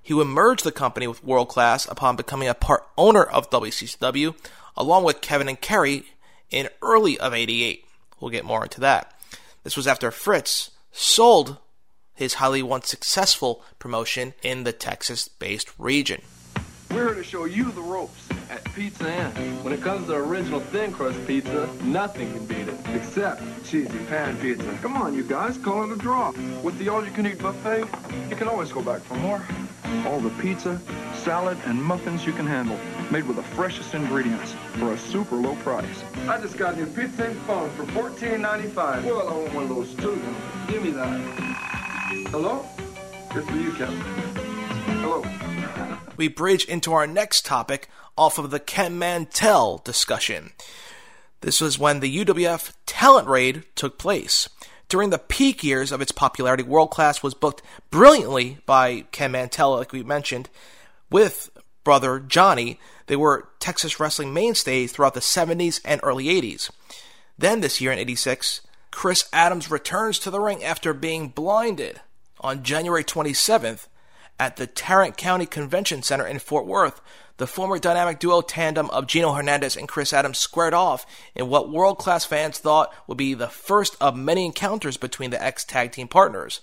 He 0.00 0.14
would 0.14 0.28
merge 0.28 0.62
the 0.62 0.70
company 0.70 1.08
with 1.08 1.24
World 1.24 1.48
Class 1.48 1.88
upon 1.88 2.14
becoming 2.14 2.46
a 2.46 2.54
part 2.54 2.86
owner 2.96 3.24
of 3.24 3.50
WCCW, 3.50 4.36
along 4.76 5.02
with 5.02 5.20
Kevin 5.20 5.48
and 5.48 5.60
Kerry 5.60 6.04
in 6.52 6.68
early 6.82 7.18
of 7.18 7.34
88. 7.34 7.84
We'll 8.20 8.30
get 8.30 8.44
more 8.44 8.62
into 8.62 8.78
that. 8.78 9.11
This 9.64 9.76
was 9.76 9.86
after 9.86 10.10
Fritz 10.10 10.70
sold 10.90 11.58
his 12.14 12.34
highly 12.34 12.62
once 12.62 12.88
successful 12.88 13.62
promotion 13.78 14.34
in 14.42 14.64
the 14.64 14.72
Texas 14.72 15.28
based 15.28 15.70
region. 15.78 16.22
We're 16.90 17.06
here 17.06 17.14
to 17.14 17.24
show 17.24 17.44
you 17.44 17.70
the 17.70 17.80
ropes 17.80 18.28
at 18.52 18.64
Pizza 18.74 19.10
Inn. 19.10 19.64
When 19.64 19.72
it 19.72 19.80
comes 19.80 20.08
to 20.08 20.14
original 20.14 20.60
thin 20.60 20.92
crust 20.92 21.26
pizza, 21.26 21.68
nothing 21.84 22.30
can 22.32 22.44
beat 22.44 22.68
it. 22.68 22.76
Except 22.94 23.42
cheesy 23.64 23.98
pan 24.10 24.36
pizza. 24.36 24.78
Come 24.82 24.94
on, 24.96 25.14
you 25.14 25.22
guys, 25.22 25.56
call 25.56 25.84
it 25.84 25.92
a 25.92 25.96
draw. 25.96 26.32
With 26.62 26.78
the 26.78 26.90
all-you-can-eat 26.90 27.38
buffet, 27.38 27.86
you 28.28 28.36
can 28.36 28.48
always 28.48 28.70
go 28.70 28.82
back 28.82 29.00
for 29.00 29.14
more. 29.14 29.42
All 30.06 30.20
the 30.20 30.30
pizza, 30.42 30.80
salad, 31.14 31.56
and 31.64 31.82
muffins 31.82 32.26
you 32.26 32.32
can 32.32 32.46
handle. 32.46 32.78
made 33.10 33.24
with 33.24 33.36
the 33.36 33.42
freshest 33.42 33.94
ingredients 33.94 34.54
for 34.74 34.92
a 34.92 34.98
super 34.98 35.36
low 35.36 35.54
price. 35.56 36.04
I 36.28 36.40
just 36.40 36.58
got 36.58 36.76
new 36.76 36.86
pizza 36.86 37.24
and 37.24 37.38
phone 37.42 37.70
for 37.70 37.84
$14.95. 37.84 39.04
Well, 39.04 39.28
I 39.28 39.34
want 39.34 39.54
one 39.54 39.62
of 39.64 39.68
those 39.70 39.94
too. 39.94 40.22
Give 40.68 40.82
me 40.82 40.90
that. 40.90 41.20
Hello? 42.30 42.66
It's 43.34 43.48
for 43.48 43.56
you, 43.56 43.72
Kevin. 43.72 43.98
Hello. 45.00 45.22
We 46.16 46.28
bridge 46.28 46.64
into 46.64 46.92
our 46.92 47.06
next 47.06 47.44
topic 47.44 47.88
off 48.16 48.38
of 48.38 48.50
the 48.50 48.60
Ken 48.60 48.98
Mantell 48.98 49.78
discussion. 49.78 50.52
This 51.40 51.60
was 51.60 51.78
when 51.78 52.00
the 52.00 52.24
UWF 52.24 52.72
talent 52.86 53.28
raid 53.28 53.64
took 53.74 53.98
place. 53.98 54.48
During 54.88 55.10
the 55.10 55.18
peak 55.18 55.64
years 55.64 55.90
of 55.90 56.00
its 56.00 56.12
popularity, 56.12 56.62
World 56.62 56.90
Class 56.90 57.22
was 57.22 57.34
booked 57.34 57.62
brilliantly 57.90 58.58
by 58.66 59.06
Ken 59.10 59.32
Mantell, 59.32 59.76
like 59.76 59.92
we 59.92 60.02
mentioned, 60.02 60.50
with 61.10 61.50
brother 61.82 62.20
Johnny. 62.20 62.78
They 63.06 63.16
were 63.16 63.48
Texas 63.58 63.98
wrestling 63.98 64.34
mainstays 64.34 64.92
throughout 64.92 65.14
the 65.14 65.20
70s 65.20 65.80
and 65.84 66.00
early 66.04 66.26
80s. 66.26 66.70
Then, 67.38 67.60
this 67.60 67.80
year 67.80 67.90
in 67.90 67.98
86, 67.98 68.60
Chris 68.90 69.28
Adams 69.32 69.70
returns 69.70 70.18
to 70.20 70.30
the 70.30 70.40
ring 70.40 70.62
after 70.62 70.92
being 70.92 71.30
blinded 71.30 72.00
on 72.40 72.62
January 72.62 73.02
27th 73.02 73.86
at 74.42 74.56
the 74.56 74.66
Tarrant 74.66 75.16
County 75.16 75.46
Convention 75.46 76.02
Center 76.02 76.26
in 76.26 76.40
Fort 76.40 76.66
Worth 76.66 77.00
the 77.36 77.46
former 77.46 77.78
dynamic 77.78 78.18
duo 78.18 78.40
tandem 78.40 78.90
of 78.90 79.06
Gino 79.06 79.32
Hernandez 79.32 79.76
and 79.76 79.86
Chris 79.86 80.12
Adams 80.12 80.38
squared 80.38 80.74
off 80.74 81.06
in 81.36 81.48
what 81.48 81.70
world 81.70 81.98
class 81.98 82.24
fans 82.24 82.58
thought 82.58 82.92
would 83.06 83.16
be 83.16 83.34
the 83.34 83.46
first 83.46 83.96
of 84.00 84.16
many 84.16 84.44
encounters 84.44 84.96
between 84.96 85.30
the 85.30 85.40
ex 85.40 85.64
tag 85.64 85.92
team 85.92 86.08
partners. 86.08 86.60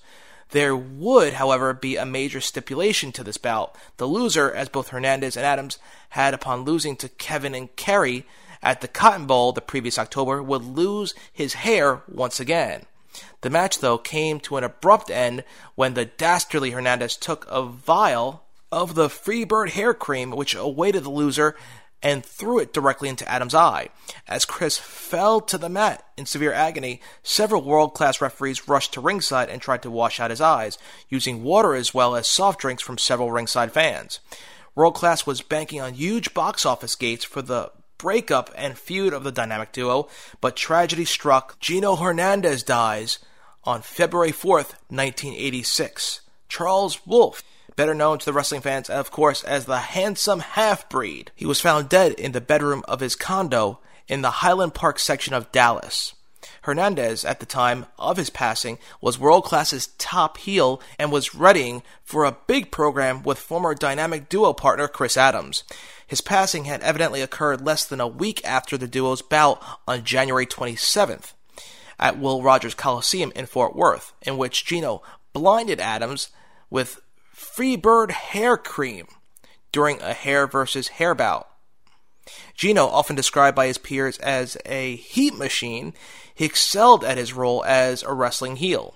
There 0.49 0.75
would, 0.75 1.33
however, 1.33 1.73
be 1.73 1.95
a 1.95 2.05
major 2.05 2.41
stipulation 2.41 3.13
to 3.13 3.23
this 3.23 3.37
bout. 3.37 3.73
The 3.95 4.07
loser, 4.07 4.51
as 4.51 4.67
both 4.67 4.89
Hernandez 4.89 5.37
and 5.37 5.45
Adams 5.45 5.79
had 6.09 6.33
upon 6.33 6.65
losing 6.65 6.97
to 6.97 7.07
Kevin 7.07 7.55
and 7.55 7.73
Kerry 7.77 8.25
at 8.61 8.81
the 8.81 8.89
Cotton 8.89 9.25
Bowl 9.25 9.53
the 9.53 9.61
previous 9.61 9.97
October, 9.97 10.43
would 10.43 10.65
lose 10.65 11.13
his 11.31 11.53
hair 11.53 12.01
once 12.09 12.41
again. 12.41 12.87
The 13.41 13.49
match, 13.49 13.79
though, 13.79 13.97
came 13.97 14.39
to 14.41 14.57
an 14.57 14.63
abrupt 14.63 15.09
end 15.09 15.43
when 15.75 15.93
the 15.93 16.05
dastardly 16.05 16.71
Hernandez 16.71 17.15
took 17.15 17.45
a 17.49 17.63
vial 17.63 18.43
of 18.71 18.95
the 18.95 19.07
Freebird 19.07 19.69
hair 19.71 19.93
cream, 19.93 20.31
which 20.31 20.55
awaited 20.55 21.03
the 21.03 21.09
loser, 21.09 21.55
and 22.01 22.25
threw 22.25 22.59
it 22.59 22.73
directly 22.73 23.09
into 23.09 23.27
Adam's 23.29 23.55
eye. 23.55 23.89
As 24.27 24.45
Chris 24.45 24.77
fell 24.77 25.41
to 25.41 25.57
the 25.57 25.69
mat 25.69 26.05
in 26.17 26.25
severe 26.25 26.53
agony, 26.53 27.01
several 27.23 27.61
world 27.61 27.93
class 27.93 28.21
referees 28.21 28.67
rushed 28.67 28.93
to 28.93 29.01
ringside 29.01 29.49
and 29.49 29.61
tried 29.61 29.81
to 29.83 29.91
wash 29.91 30.19
out 30.19 30.29
his 30.29 30.41
eyes, 30.41 30.77
using 31.09 31.43
water 31.43 31.75
as 31.75 31.93
well 31.93 32.15
as 32.15 32.27
soft 32.27 32.59
drinks 32.59 32.83
from 32.83 32.97
several 32.97 33.31
ringside 33.31 33.71
fans. 33.71 34.19
World 34.75 34.95
Class 34.95 35.25
was 35.25 35.41
banking 35.41 35.81
on 35.81 35.93
huge 35.95 36.33
box 36.33 36.65
office 36.65 36.95
gates 36.95 37.25
for 37.25 37.41
the 37.41 37.71
breakup 37.97 38.49
and 38.55 38.77
feud 38.77 39.11
of 39.11 39.25
the 39.25 39.31
dynamic 39.31 39.73
duo, 39.73 40.07
but 40.39 40.55
tragedy 40.55 41.03
struck. 41.03 41.59
Gino 41.59 41.97
Hernandez 41.97 42.63
dies 42.63 43.19
on 43.63 43.81
February 43.81 44.31
4th, 44.31 44.73
1986. 44.89 46.21
Charles 46.47 47.05
Wolfe 47.05 47.43
better 47.79 47.93
known 47.93 48.19
to 48.19 48.25
the 48.25 48.33
wrestling 48.33 48.59
fans, 48.59 48.89
of 48.89 49.09
course, 49.09 49.41
as 49.45 49.63
the 49.63 49.77
handsome 49.77 50.41
half 50.41 50.89
breed. 50.89 51.31
He 51.33 51.45
was 51.45 51.61
found 51.61 51.87
dead 51.87 52.11
in 52.11 52.33
the 52.33 52.41
bedroom 52.41 52.83
of 52.89 52.99
his 52.99 53.15
condo 53.15 53.79
in 54.09 54.21
the 54.21 54.31
Highland 54.31 54.73
Park 54.73 54.99
section 54.99 55.33
of 55.33 55.49
Dallas. 55.53 56.13
Hernandez, 56.63 57.23
at 57.23 57.39
the 57.39 57.45
time 57.45 57.85
of 57.97 58.17
his 58.17 58.29
passing, 58.29 58.79
was 58.99 59.17
World 59.17 59.45
Class's 59.45 59.87
top 59.97 60.37
heel 60.39 60.81
and 60.99 61.09
was 61.09 61.33
readying 61.33 61.81
for 62.03 62.25
a 62.25 62.35
big 62.47 62.69
program 62.69 63.23
with 63.23 63.39
former 63.39 63.73
dynamic 63.73 64.27
duo 64.27 64.51
partner 64.51 64.89
Chris 64.89 65.15
Adams. 65.15 65.63
His 66.05 66.19
passing 66.19 66.65
had 66.65 66.81
evidently 66.81 67.21
occurred 67.21 67.65
less 67.65 67.85
than 67.85 68.01
a 68.01 68.07
week 68.09 68.43
after 68.43 68.77
the 68.77 68.89
duo's 68.89 69.21
bout 69.21 69.63
on 69.87 70.03
January 70.03 70.45
27th 70.45 71.31
at 71.99 72.19
Will 72.19 72.41
Rogers 72.41 72.73
Coliseum 72.73 73.31
in 73.35 73.45
Fort 73.45 73.75
Worth, 73.75 74.13
in 74.21 74.37
which 74.37 74.65
Gino 74.65 75.01
blinded 75.33 75.79
Adams 75.79 76.29
with 76.69 77.01
Freebird 77.35 78.11
hair 78.11 78.57
cream 78.57 79.07
during 79.71 80.01
a 80.01 80.13
hair 80.13 80.47
versus 80.47 80.89
hair 80.89 81.13
bout. 81.13 81.47
Gino, 82.53 82.85
often 82.85 83.15
described 83.15 83.55
by 83.55 83.67
his 83.67 83.77
peers 83.77 84.17
as 84.19 84.57
a 84.65 84.95
heat 84.95 85.35
machine, 85.35 85.93
he 86.33 86.45
excelled 86.45 87.03
at 87.03 87.17
his 87.17 87.33
role 87.33 87.63
as 87.65 88.03
a 88.03 88.13
wrestling 88.13 88.57
heel. 88.57 88.95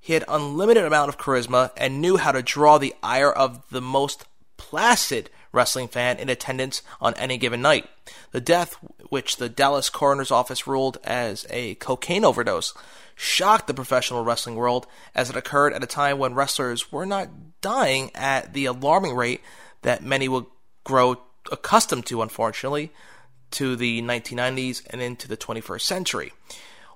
He 0.00 0.12
had 0.12 0.24
unlimited 0.28 0.84
amount 0.84 1.08
of 1.08 1.18
charisma 1.18 1.70
and 1.76 2.00
knew 2.00 2.16
how 2.16 2.32
to 2.32 2.42
draw 2.42 2.78
the 2.78 2.94
ire 3.02 3.32
of 3.32 3.62
the 3.70 3.80
most 3.80 4.26
placid 4.56 5.30
wrestling 5.54 5.88
fan 5.88 6.18
in 6.18 6.28
attendance 6.28 6.82
on 7.00 7.14
any 7.14 7.38
given 7.38 7.62
night. 7.62 7.88
The 8.32 8.40
death, 8.40 8.76
which 9.08 9.36
the 9.36 9.48
Dallas 9.48 9.88
coroner's 9.88 10.30
office 10.30 10.66
ruled 10.66 10.98
as 11.04 11.46
a 11.48 11.76
cocaine 11.76 12.24
overdose, 12.24 12.74
shocked 13.14 13.66
the 13.66 13.74
professional 13.74 14.24
wrestling 14.24 14.56
world 14.56 14.86
as 15.14 15.30
it 15.30 15.36
occurred 15.36 15.72
at 15.72 15.84
a 15.84 15.86
time 15.86 16.18
when 16.18 16.34
wrestlers 16.34 16.90
were 16.92 17.06
not 17.06 17.28
dying 17.60 18.10
at 18.14 18.52
the 18.52 18.66
alarming 18.66 19.14
rate 19.14 19.40
that 19.82 20.02
many 20.02 20.28
would 20.28 20.46
grow 20.82 21.16
accustomed 21.50 22.06
to, 22.06 22.22
unfortunately, 22.22 22.92
to 23.52 23.76
the 23.76 24.02
1990s 24.02 24.82
and 24.90 25.00
into 25.00 25.28
the 25.28 25.36
21st 25.36 25.82
century. 25.82 26.32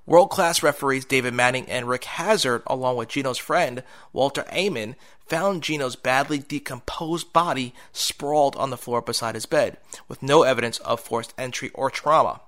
World 0.09 0.31
class 0.31 0.63
referees 0.63 1.05
David 1.05 1.35
Manning 1.35 1.69
and 1.69 1.87
Rick 1.87 2.05
Hazard, 2.05 2.63
along 2.67 2.97
with 2.97 3.11
Gino's 3.11 3.37
friend 3.37 3.83
Walter 4.15 4.47
Amon, 4.51 4.97
found 5.27 5.63
Gino's 5.63 5.97
badly 5.97 6.39
decomposed 6.39 7.31
body 7.35 7.75
sprawled 7.93 8.57
on 8.57 8.71
the 8.71 8.79
floor 8.79 9.03
beside 9.03 9.35
his 9.35 9.45
bed, 9.45 9.77
with 10.09 10.23
no 10.23 10.45
evidence 10.45 10.79
of 10.79 10.99
forced 10.99 11.35
entry 11.37 11.71
or 11.75 11.91
trauma. 11.91 12.41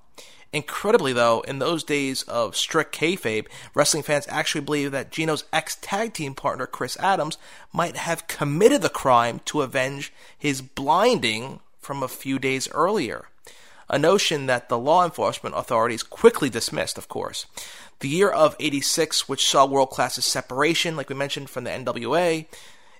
Incredibly, 0.54 1.12
though, 1.12 1.42
in 1.42 1.58
those 1.58 1.84
days 1.84 2.22
of 2.22 2.56
strict 2.56 2.94
kayfabe, 2.94 3.46
wrestling 3.74 4.04
fans 4.04 4.24
actually 4.30 4.62
believed 4.62 4.94
that 4.94 5.12
Gino's 5.12 5.44
ex 5.52 5.76
tag 5.82 6.14
team 6.14 6.34
partner 6.34 6.66
Chris 6.66 6.96
Adams 6.96 7.36
might 7.74 7.96
have 7.96 8.26
committed 8.26 8.80
the 8.80 8.88
crime 8.88 9.42
to 9.44 9.60
avenge 9.60 10.14
his 10.38 10.62
blinding 10.62 11.60
from 11.78 12.02
a 12.02 12.08
few 12.08 12.38
days 12.38 12.70
earlier. 12.72 13.26
A 13.92 13.98
notion 13.98 14.46
that 14.46 14.68
the 14.68 14.78
law 14.78 15.04
enforcement 15.04 15.56
authorities 15.56 16.04
quickly 16.04 16.48
dismissed, 16.48 16.96
of 16.96 17.08
course. 17.08 17.46
The 17.98 18.08
year 18.08 18.30
of 18.30 18.54
86, 18.60 19.28
which 19.28 19.44
saw 19.44 19.66
World 19.66 19.90
Class's 19.90 20.24
separation, 20.24 20.94
like 20.94 21.08
we 21.08 21.16
mentioned, 21.16 21.50
from 21.50 21.64
the 21.64 21.70
NWA, 21.70 22.46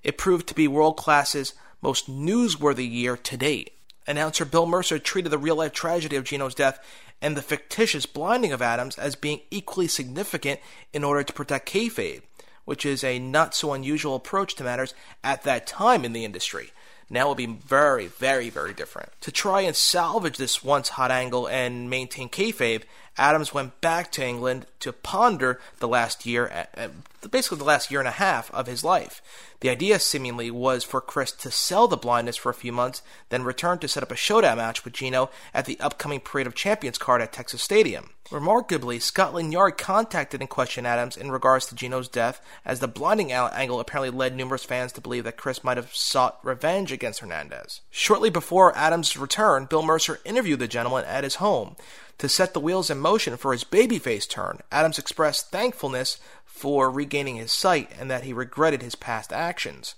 it 0.03 0.19
proved 0.19 0.49
to 0.49 0.55
be 0.55 0.67
World 0.67 0.97
Class's 0.97 1.55
most 1.81 2.11
newsworthy 2.11 2.91
year 2.91 3.17
to 3.17 3.37
date. 3.37 3.73
Announcer 4.09 4.45
Bill 4.45 4.67
Mercer 4.67 4.99
treated 4.99 5.31
the 5.31 5.39
real 5.39 5.55
life 5.55 5.73
tragedy 5.73 6.17
of 6.17 6.25
Gino's 6.25 6.57
death 6.57 6.85
and 7.23 7.37
the 7.37 7.43
fictitious 7.43 8.05
blinding 8.05 8.53
of 8.53 8.61
Adams 8.61 8.99
as 8.99 9.15
being 9.15 9.43
equally 9.53 9.87
significant 9.87 10.59
in 10.93 11.05
order 11.05 11.23
to 11.23 11.33
protect 11.33 11.71
kayfabe, 11.71 12.23
which 12.65 12.85
is 12.85 13.05
a 13.05 13.21
not 13.21 13.55
so 13.55 13.73
unusual 13.73 14.17
approach 14.17 14.57
to 14.57 14.65
matters 14.65 14.93
at 15.23 15.45
that 15.45 15.69
time 15.69 16.05
in 16.05 16.13
the 16.13 16.25
industry. 16.25 16.73
Now 17.11 17.27
will 17.27 17.35
be 17.35 17.47
very, 17.47 18.07
very, 18.07 18.51
very 18.51 18.73
different. 18.73 19.11
To 19.23 19.33
try 19.33 19.63
and 19.63 19.75
salvage 19.75 20.37
this 20.37 20.63
once 20.63 20.91
hot 20.91 21.11
angle 21.11 21.49
and 21.49 21.91
maintain 21.91 22.29
kayfabe, 22.29 22.85
Adams 23.17 23.53
went 23.53 23.81
back 23.81 24.11
to 24.13 24.27
England 24.27 24.67
to 24.81 24.93
ponder 24.93 25.61
the 25.79 25.89
last 25.89 26.25
year, 26.25 26.67
uh, 26.77 26.89
basically 27.31 27.59
the 27.59 27.65
last 27.65 27.91
year 27.91 28.01
and 28.01 28.09
a 28.09 28.13
half 28.13 28.51
of 28.53 28.67
his 28.67 28.83
life. 28.83 29.21
The 29.61 29.69
idea, 29.69 29.99
seemingly, 29.99 30.51
was 30.51 30.85
for 30.85 31.03
Chris 31.03 31.33
to 31.33 31.51
sell 31.51 31.87
the 31.87 31.97
blindness 31.97 32.37
for 32.37 32.49
a 32.49 32.55
few 32.55 32.73
months, 32.73 33.03
then 33.29 33.43
return 33.43 33.79
to 33.81 33.89
set 33.89 34.03
up 34.03 34.11
a 34.11 34.17
showdown 34.17 34.57
match 34.57 34.85
with 34.85 34.95
Gino 34.95 35.29
at 35.53 35.67
the 35.67 35.79
upcoming 35.81 36.21
Parade 36.21 36.47
of 36.47 36.55
Champions 36.55 36.97
card 36.97 37.21
at 37.21 37.33
Texas 37.33 37.63
Stadium. 37.63 38.11
Remarkably, 38.31 39.01
Scotland 39.01 39.53
Yard 39.53 39.77
contacted 39.77 40.41
and 40.41 40.49
questioned 40.49 40.87
Adams 40.87 41.17
in 41.17 41.33
regards 41.33 41.67
to 41.67 41.75
Gino's 41.75 42.09
death, 42.09 42.41
as 42.65 42.79
the 42.79 42.87
blinding 42.87 43.33
angle 43.33 43.81
apparently 43.81 44.17
led 44.17 44.37
numerous 44.37 44.65
fans 44.65 44.93
to 44.93 45.01
believe 45.01 45.25
that 45.25 45.37
Chris 45.37 45.65
might 45.65 45.77
have 45.77 45.95
sought 45.95 46.39
revenge 46.45 46.93
against 46.93 47.21
Hernandez. 47.21 47.81
Shortly 47.91 48.31
before 48.31 48.77
Adams' 48.79 49.17
return, 49.17 49.65
Bill 49.65 49.83
Mercer 49.83 50.21
interviewed 50.25 50.61
the 50.61 50.69
gentleman 50.69 51.05
at 51.07 51.25
his 51.25 51.37
home. 51.37 51.75
To 52.21 52.29
set 52.29 52.53
the 52.53 52.61
wheels 52.61 52.91
in 52.91 52.99
motion 52.99 53.39
for 53.39 53.53
his 53.53 53.65
babyface 53.65 54.29
turn, 54.29 54.61
Adams 54.71 54.99
expressed 54.99 55.51
thankfulness 55.51 56.19
for 56.45 56.91
regaining 56.91 57.37
his 57.37 57.51
sight 57.51 57.91
and 57.99 58.11
that 58.11 58.25
he 58.25 58.35
regretted 58.35 58.83
his 58.83 58.95
past 58.95 59.33
actions. 59.33 59.95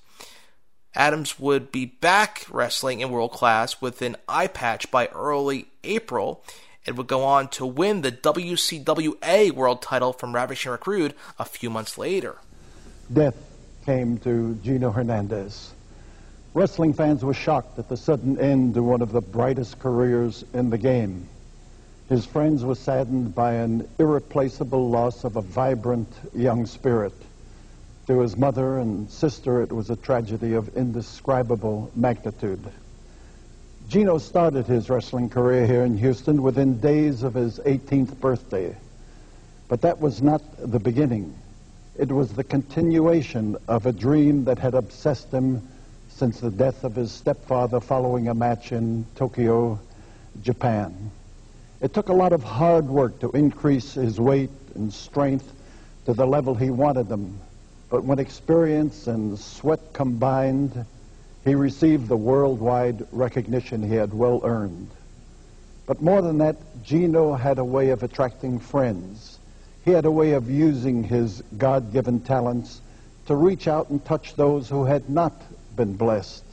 Adams 0.94 1.40
would 1.40 1.72
be 1.72 1.84
back 1.84 2.46
wrestling 2.48 3.00
in 3.00 3.10
world 3.10 3.32
class 3.32 3.80
with 3.80 4.00
an 4.02 4.14
eye 4.28 4.46
patch 4.46 4.88
by 4.88 5.06
early 5.08 5.66
April 5.82 6.44
and 6.86 6.96
would 6.96 7.08
go 7.08 7.24
on 7.24 7.48
to 7.48 7.66
win 7.66 8.02
the 8.02 8.12
WCWA 8.12 9.50
world 9.50 9.82
title 9.82 10.12
from 10.12 10.32
Ravishing 10.32 10.70
Rick 10.70 10.86
Rude 10.86 11.14
a 11.40 11.44
few 11.44 11.70
months 11.70 11.98
later. 11.98 12.36
Death 13.12 13.34
came 13.84 14.16
to 14.18 14.54
Gino 14.62 14.92
Hernandez. 14.92 15.72
Wrestling 16.54 16.94
fans 16.94 17.24
were 17.24 17.34
shocked 17.34 17.80
at 17.80 17.88
the 17.88 17.96
sudden 17.96 18.38
end 18.38 18.74
to 18.74 18.82
one 18.84 19.02
of 19.02 19.10
the 19.10 19.20
brightest 19.20 19.80
careers 19.80 20.44
in 20.54 20.70
the 20.70 20.78
game. 20.78 21.26
His 22.12 22.26
friends 22.26 22.62
were 22.62 22.74
saddened 22.74 23.34
by 23.34 23.54
an 23.54 23.88
irreplaceable 23.98 24.90
loss 24.90 25.24
of 25.24 25.36
a 25.36 25.40
vibrant 25.40 26.12
young 26.34 26.66
spirit. 26.66 27.14
To 28.06 28.20
his 28.20 28.36
mother 28.36 28.76
and 28.76 29.10
sister, 29.10 29.62
it 29.62 29.72
was 29.72 29.88
a 29.88 29.96
tragedy 29.96 30.52
of 30.52 30.76
indescribable 30.76 31.90
magnitude. 31.96 32.60
Gino 33.88 34.18
started 34.18 34.66
his 34.66 34.90
wrestling 34.90 35.30
career 35.30 35.66
here 35.66 35.84
in 35.84 35.96
Houston 35.96 36.42
within 36.42 36.80
days 36.80 37.22
of 37.22 37.32
his 37.32 37.58
18th 37.60 38.20
birthday. 38.20 38.76
But 39.68 39.80
that 39.80 39.98
was 39.98 40.20
not 40.20 40.42
the 40.58 40.80
beginning. 40.80 41.34
It 41.98 42.12
was 42.12 42.34
the 42.34 42.44
continuation 42.44 43.56
of 43.68 43.86
a 43.86 43.92
dream 43.92 44.44
that 44.44 44.58
had 44.58 44.74
obsessed 44.74 45.32
him 45.32 45.66
since 46.10 46.40
the 46.40 46.50
death 46.50 46.84
of 46.84 46.94
his 46.94 47.10
stepfather 47.10 47.80
following 47.80 48.28
a 48.28 48.34
match 48.34 48.70
in 48.70 49.06
Tokyo, 49.14 49.80
Japan. 50.42 51.10
It 51.82 51.92
took 51.92 52.10
a 52.10 52.14
lot 52.14 52.32
of 52.32 52.44
hard 52.44 52.86
work 52.86 53.18
to 53.20 53.30
increase 53.32 53.94
his 53.94 54.20
weight 54.20 54.50
and 54.76 54.92
strength 54.92 55.52
to 56.06 56.14
the 56.14 56.24
level 56.24 56.54
he 56.54 56.70
wanted 56.70 57.08
them. 57.08 57.40
But 57.90 58.04
when 58.04 58.20
experience 58.20 59.08
and 59.08 59.36
sweat 59.36 59.92
combined, 59.92 60.86
he 61.44 61.56
received 61.56 62.06
the 62.06 62.16
worldwide 62.16 63.04
recognition 63.10 63.82
he 63.82 63.96
had 63.96 64.14
well 64.14 64.40
earned. 64.44 64.90
But 65.84 66.00
more 66.00 66.22
than 66.22 66.38
that, 66.38 66.56
Gino 66.84 67.34
had 67.34 67.58
a 67.58 67.64
way 67.64 67.90
of 67.90 68.04
attracting 68.04 68.60
friends. 68.60 69.40
He 69.84 69.90
had 69.90 70.04
a 70.04 70.10
way 70.10 70.34
of 70.34 70.48
using 70.48 71.02
his 71.02 71.42
God 71.58 71.92
given 71.92 72.20
talents 72.20 72.80
to 73.26 73.34
reach 73.34 73.66
out 73.66 73.90
and 73.90 74.04
touch 74.04 74.36
those 74.36 74.68
who 74.68 74.84
had 74.84 75.10
not 75.10 75.32
been 75.74 75.96
blessed. 75.96 76.44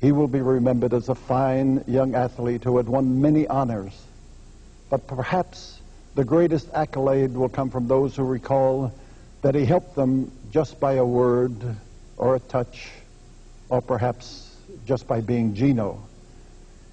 He 0.00 0.10
will 0.10 0.26
be 0.26 0.40
remembered 0.40 0.92
as 0.92 1.08
a 1.08 1.14
fine 1.14 1.84
young 1.86 2.16
athlete 2.16 2.64
who 2.64 2.78
had 2.78 2.88
won 2.88 3.20
many 3.22 3.46
honors. 3.46 3.92
But 4.94 5.08
perhaps 5.08 5.80
the 6.14 6.22
greatest 6.22 6.68
accolade 6.72 7.34
will 7.34 7.48
come 7.48 7.68
from 7.68 7.88
those 7.88 8.14
who 8.14 8.22
recall 8.22 8.92
that 9.42 9.56
he 9.56 9.64
helped 9.64 9.96
them 9.96 10.30
just 10.52 10.78
by 10.78 10.92
a 10.92 11.04
word 11.04 11.52
or 12.16 12.36
a 12.36 12.38
touch 12.38 12.92
or 13.68 13.82
perhaps 13.82 14.54
just 14.86 15.08
by 15.08 15.20
being 15.20 15.52
Gino. 15.56 16.00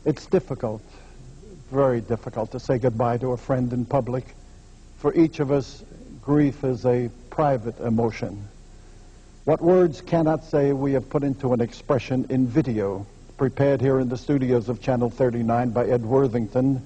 It's 0.03 0.25
difficult, 0.25 0.81
very 1.69 2.01
difficult 2.01 2.53
to 2.53 2.59
say 2.59 2.79
goodbye 2.79 3.19
to 3.19 3.33
a 3.33 3.37
friend 3.37 3.71
in 3.71 3.85
public. 3.85 4.25
For 4.97 5.13
each 5.13 5.39
of 5.39 5.51
us, 5.51 5.83
grief 6.23 6.63
is 6.63 6.87
a 6.87 7.11
private 7.29 7.79
emotion. 7.81 8.47
What 9.45 9.61
words 9.61 10.01
cannot 10.01 10.43
say, 10.43 10.73
we 10.73 10.93
have 10.93 11.07
put 11.07 11.21
into 11.21 11.53
an 11.53 11.61
expression 11.61 12.25
in 12.31 12.47
video, 12.47 13.05
prepared 13.37 13.79
here 13.79 13.99
in 13.99 14.09
the 14.09 14.17
studios 14.17 14.69
of 14.69 14.81
Channel 14.81 15.11
39 15.11 15.69
by 15.69 15.85
Ed 15.85 16.03
Worthington. 16.03 16.81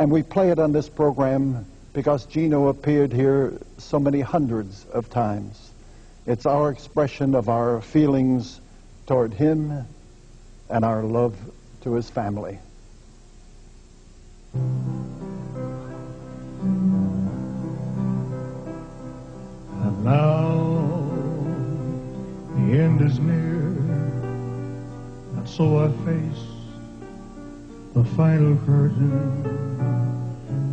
And 0.00 0.10
we 0.10 0.22
play 0.22 0.50
it 0.50 0.58
on 0.58 0.72
this 0.72 0.88
program 0.88 1.66
because 1.92 2.24
Gino 2.24 2.68
appeared 2.68 3.12
here 3.12 3.60
so 3.76 4.00
many 4.00 4.22
hundreds 4.22 4.86
of 4.86 5.10
times. 5.10 5.72
It's 6.26 6.46
our 6.46 6.70
expression 6.70 7.34
of 7.34 7.50
our 7.50 7.82
feelings 7.82 8.62
toward 9.06 9.34
him 9.34 9.84
and 10.70 10.86
our 10.86 11.02
love 11.02 11.36
to 11.82 11.92
his 11.92 12.08
family. 12.08 12.58
And 14.54 14.84
now 20.02 20.56
the 22.54 22.80
end 22.80 23.02
is 23.02 23.18
near, 23.18 23.66
and 25.36 25.46
so 25.46 25.84
I 25.84 25.92
face 26.06 26.49
the 28.02 28.08
final 28.16 28.56
curtain. 28.64 29.18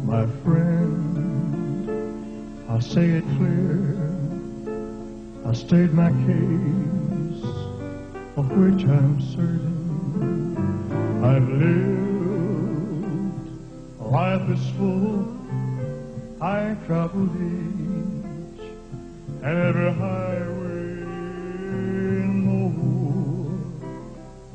My 0.06 0.26
friend, 0.44 1.90
I'll 2.70 2.80
say 2.80 3.10
it 3.10 3.24
clear. 3.36 3.98
I 5.46 5.52
stayed 5.54 5.94
my 5.94 6.10
case, 6.26 7.44
of 8.38 8.50
which 8.52 8.86
I'm 8.86 9.20
certain. 9.36 9.76
I've 11.22 11.50
lived, 11.50 12.30
life 14.00 14.50
is 14.50 14.70
full. 14.78 15.28
I 16.40 16.78
traveled 16.86 17.36
each 17.36 18.62
and 19.44 19.58
every 19.68 19.92
highway 19.92 21.04
and 21.76 22.44
more, 22.46 23.52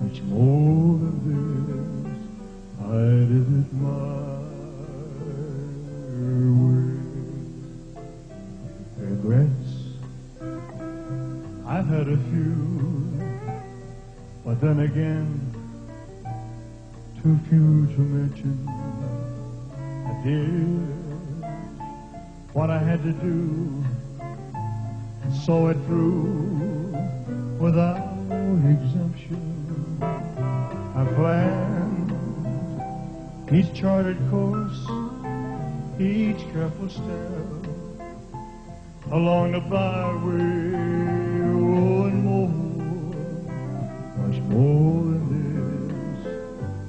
much 0.00 0.22
more 0.22 0.98
than 0.98 1.14
this. 1.26 1.61
I 2.92 2.94
did 2.94 3.48
it 3.58 3.72
my 3.72 3.88
way. 6.60 6.92
Regrets, 8.98 9.70
I've 11.66 11.86
had 11.86 12.08
a 12.08 12.18
few, 12.18 13.18
but 14.44 14.60
then 14.60 14.80
again, 14.80 15.40
too 17.22 17.38
few 17.48 17.86
to 17.94 18.00
mention. 18.00 18.68
I 20.06 20.12
did 20.22 20.82
what 22.52 22.68
I 22.68 22.78
had 22.78 23.02
to 23.04 23.12
do, 23.12 23.82
saw 25.46 25.68
it 25.68 25.78
through 25.86 26.94
without 27.58 28.12
exemption. 28.68 29.40
I 30.94 31.06
planned 31.14 31.71
each 33.54 33.74
charted 33.74 34.16
course, 34.30 34.80
each 36.00 36.40
careful 36.52 36.88
step 36.88 37.62
along 39.10 39.52
the 39.52 39.60
byway, 39.60 40.72
oh, 41.52 42.06
and 42.08 42.24
more, 42.24 42.48
much 44.26 44.40
more 44.48 45.02
than 45.04 45.24
this. 45.34 46.32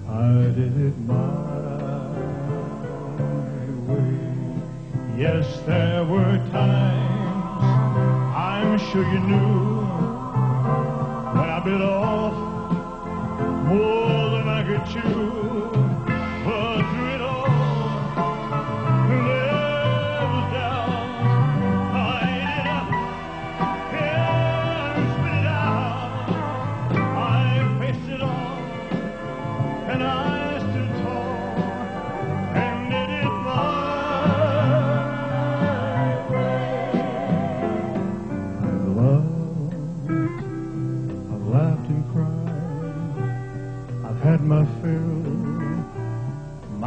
I 0.08 0.52
did 0.56 0.78
it 0.88 0.98
my 1.00 2.12
way. 3.88 4.20
Yes, 5.18 5.60
there 5.66 6.06
were 6.06 6.38
times 6.52 7.64
I'm 8.36 8.80
sure 8.80 9.04
you 9.04 9.20
knew 9.20 9.63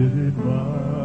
did 0.00 0.28
it 0.28 0.36
my 0.38 0.99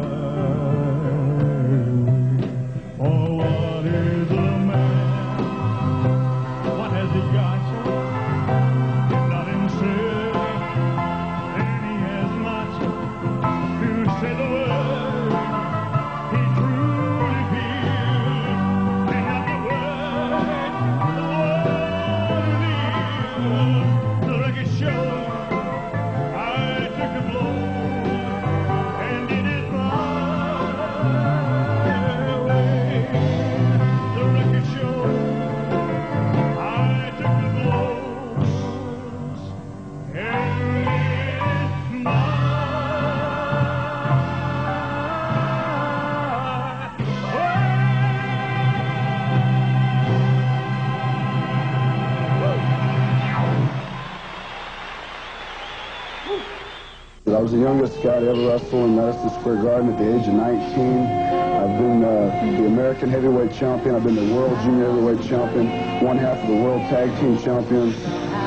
was 57.46 57.52
the 57.52 57.60
youngest 57.60 57.94
guy 58.02 58.18
to 58.18 58.28
ever 58.28 58.48
wrestle 58.48 58.86
in 58.86 58.96
Madison 58.96 59.30
Square 59.38 59.62
Garden 59.62 59.92
at 59.92 59.98
the 60.00 60.18
age 60.18 60.26
of 60.26 60.34
19. 60.34 61.06
I've 61.06 61.78
been 61.78 62.02
uh, 62.02 62.58
the 62.58 62.66
American 62.66 63.08
heavyweight 63.08 63.54
champion. 63.54 63.94
I've 63.94 64.02
been 64.02 64.16
the 64.16 64.34
world 64.34 64.58
junior 64.64 64.86
heavyweight 64.86 65.22
champion, 65.28 66.04
one 66.04 66.18
half 66.18 66.42
of 66.42 66.48
the 66.48 66.56
world 66.56 66.80
tag 66.90 67.08
team 67.20 67.38
champion. 67.38 67.94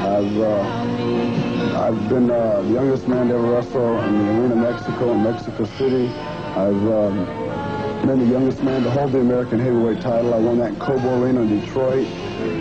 I've 0.03 0.37
uh, 0.37 1.79
I've 1.79 2.09
been 2.09 2.29
uh, 2.29 2.61
the 2.61 2.73
youngest 2.73 3.07
man 3.07 3.29
to 3.29 3.35
ever 3.35 3.47
wrestle 3.47 4.01
in 4.01 4.17
the 4.17 4.41
Arena 4.41 4.55
Mexico 4.57 5.13
in 5.13 5.23
Mexico 5.23 5.63
City. 5.77 6.09
I've 6.59 6.83
um, 6.91 8.05
been 8.05 8.19
the 8.19 8.25
youngest 8.25 8.61
man 8.63 8.83
to 8.83 8.91
hold 8.91 9.13
the 9.13 9.21
American 9.21 9.59
heavyweight 9.59 10.01
title. 10.01 10.33
I 10.33 10.39
won 10.39 10.57
that 10.57 10.73
in 10.73 10.75
Cobo 10.75 11.23
Arena 11.23 11.39
in 11.43 11.61
Detroit, 11.61 12.05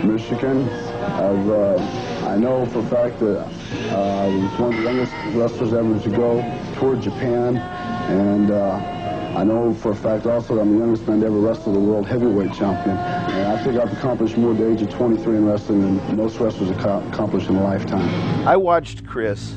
Michigan. 0.05 0.69
I've, 0.69 1.49
uh, 1.49 2.29
I 2.29 2.37
know 2.37 2.65
for 2.67 2.79
a 2.79 2.85
fact 2.85 3.19
that 3.19 3.45
uh, 3.91 4.23
I 4.23 4.27
was 4.27 4.59
one 4.59 4.73
of 4.73 4.77
the 4.77 4.83
youngest 4.83 5.13
wrestlers 5.35 5.73
ever 5.73 5.99
to 5.99 6.09
go 6.09 6.41
toward 6.75 7.01
Japan, 7.01 7.57
and 7.57 8.51
uh, 8.51 9.35
I 9.35 9.43
know 9.43 9.73
for 9.73 9.91
a 9.91 9.95
fact 9.95 10.25
also 10.25 10.55
that 10.55 10.61
I'm 10.61 10.73
the 10.73 10.79
youngest 10.79 11.07
man 11.07 11.19
to 11.21 11.27
ever 11.27 11.39
wrestle 11.39 11.73
the 11.73 11.79
world 11.79 12.07
heavyweight 12.07 12.53
champion. 12.53 12.97
And 12.97 13.47
I 13.47 13.63
think 13.63 13.79
I've 13.79 13.93
accomplished 13.93 14.37
more 14.37 14.51
at 14.51 14.57
the 14.57 14.71
age 14.71 14.81
of 14.81 14.89
23 14.89 15.37
in 15.37 15.45
wrestling 15.45 15.81
than 15.81 16.17
most 16.17 16.39
wrestlers 16.39 16.71
accomplish 16.71 17.47
in 17.47 17.55
a 17.55 17.63
lifetime. 17.63 18.47
I 18.47 18.57
watched 18.57 19.05
Chris 19.05 19.53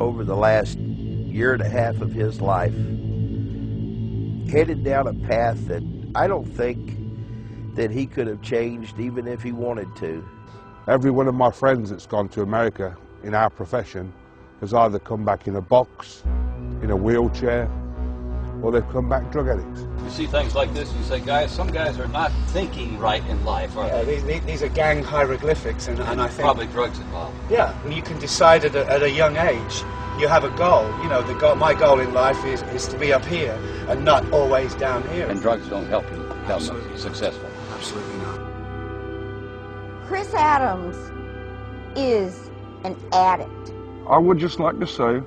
over 0.00 0.24
the 0.24 0.36
last 0.36 0.78
year 0.78 1.52
and 1.52 1.62
a 1.62 1.68
half 1.68 2.00
of 2.00 2.12
his 2.12 2.40
life 2.40 2.74
headed 4.50 4.82
down 4.82 5.06
a 5.06 5.14
path 5.26 5.66
that 5.68 5.82
I 6.14 6.26
don't 6.26 6.46
think 6.46 6.96
that 7.74 7.90
he 7.90 8.06
could 8.06 8.26
have 8.26 8.40
changed 8.40 8.98
even 8.98 9.26
if 9.26 9.42
he 9.42 9.52
wanted 9.52 9.94
to. 9.96 10.26
Every 10.86 11.10
one 11.10 11.28
of 11.28 11.34
my 11.34 11.50
friends 11.50 11.88
that's 11.88 12.04
gone 12.04 12.28
to 12.30 12.42
America 12.42 12.94
in 13.22 13.34
our 13.34 13.48
profession 13.48 14.12
has 14.60 14.74
either 14.74 14.98
come 14.98 15.24
back 15.24 15.48
in 15.48 15.56
a 15.56 15.60
box, 15.62 16.22
in 16.82 16.90
a 16.90 16.96
wheelchair, 16.96 17.70
or 18.62 18.70
they've 18.70 18.88
come 18.90 19.08
back 19.08 19.32
drug 19.32 19.48
addicts. 19.48 19.80
You 20.04 20.10
see 20.10 20.26
things 20.26 20.54
like 20.54 20.74
this, 20.74 20.92
you 20.92 21.02
say, 21.04 21.20
guys, 21.20 21.50
some 21.50 21.68
guys 21.68 21.98
are 21.98 22.08
not 22.08 22.30
thinking 22.48 22.98
right 22.98 23.26
in 23.28 23.42
life, 23.46 23.78
are 23.78 23.86
yeah, 23.86 24.02
they? 24.02 24.20
These, 24.20 24.44
these 24.44 24.62
are 24.62 24.68
gang 24.68 25.02
hieroglyphics, 25.02 25.88
and, 25.88 25.98
and, 25.98 26.06
and 26.10 26.20
I 26.20 26.28
think 26.28 26.40
probably 26.40 26.66
drugs 26.66 26.98
involved. 26.98 27.34
Yeah, 27.50 27.74
and 27.84 27.94
you 27.94 28.02
can 28.02 28.18
decide 28.18 28.66
at 28.66 28.74
a, 28.74 28.86
at 28.90 29.02
a 29.02 29.10
young 29.10 29.38
age. 29.38 29.82
You 30.20 30.28
have 30.28 30.44
a 30.44 30.50
goal. 30.50 30.84
You 31.02 31.08
know, 31.08 31.22
the 31.22 31.34
goal, 31.34 31.54
my 31.54 31.72
goal 31.72 31.98
in 31.98 32.12
life 32.12 32.44
is, 32.44 32.60
is 32.74 32.86
to 32.88 32.98
be 32.98 33.10
up 33.10 33.24
here 33.24 33.58
and 33.88 34.04
not 34.04 34.30
always 34.32 34.74
down 34.74 35.02
here. 35.08 35.28
And 35.28 35.40
drugs 35.40 35.66
don't 35.68 35.86
help 35.86 36.04
you 36.12 36.18
become 36.22 36.60
successful. 36.96 37.48
Absolutely 40.04 40.04
not. 40.04 40.06
Chris 40.06 40.34
Adams 40.34 40.96
is 41.96 42.50
an 42.84 42.96
addict. 43.12 43.72
I 44.08 44.18
would 44.18 44.38
just 44.38 44.60
like 44.60 44.78
to 44.80 44.86
say 44.86 45.22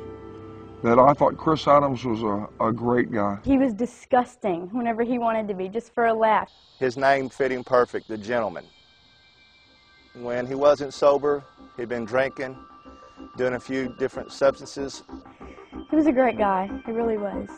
that 0.84 1.00
I 1.00 1.14
thought 1.14 1.38
Chris 1.38 1.68
Adams 1.68 2.06
was 2.06 2.22
a, 2.22 2.48
a 2.64 2.72
great 2.72 3.12
guy. 3.12 3.40
He 3.44 3.58
was 3.58 3.74
disgusting 3.74 4.70
whenever 4.72 5.04
he 5.04 5.18
wanted 5.18 5.48
to 5.48 5.54
be, 5.54 5.68
just 5.70 5.94
for 5.94 6.06
a 6.06 6.14
laugh. 6.14 6.50
His 6.80 6.98
name 6.98 7.30
fit 7.30 7.52
him 7.52 7.64
perfect, 7.64 8.08
the 8.08 8.18
gentleman. 8.18 8.66
When 10.14 10.46
he 10.46 10.56
wasn't 10.56 10.94
sober, 10.94 11.44
he'd 11.76 11.90
been 11.90 12.06
drinking, 12.06 12.56
doing 13.36 13.54
a 13.54 13.60
few 13.60 13.96
different 13.98 14.32
substances. 14.32 15.04
He 15.90 15.96
was 15.96 16.06
a 16.06 16.12
great 16.12 16.38
guy. 16.38 16.70
He 16.86 16.92
really 16.92 17.18
was. 17.18 17.50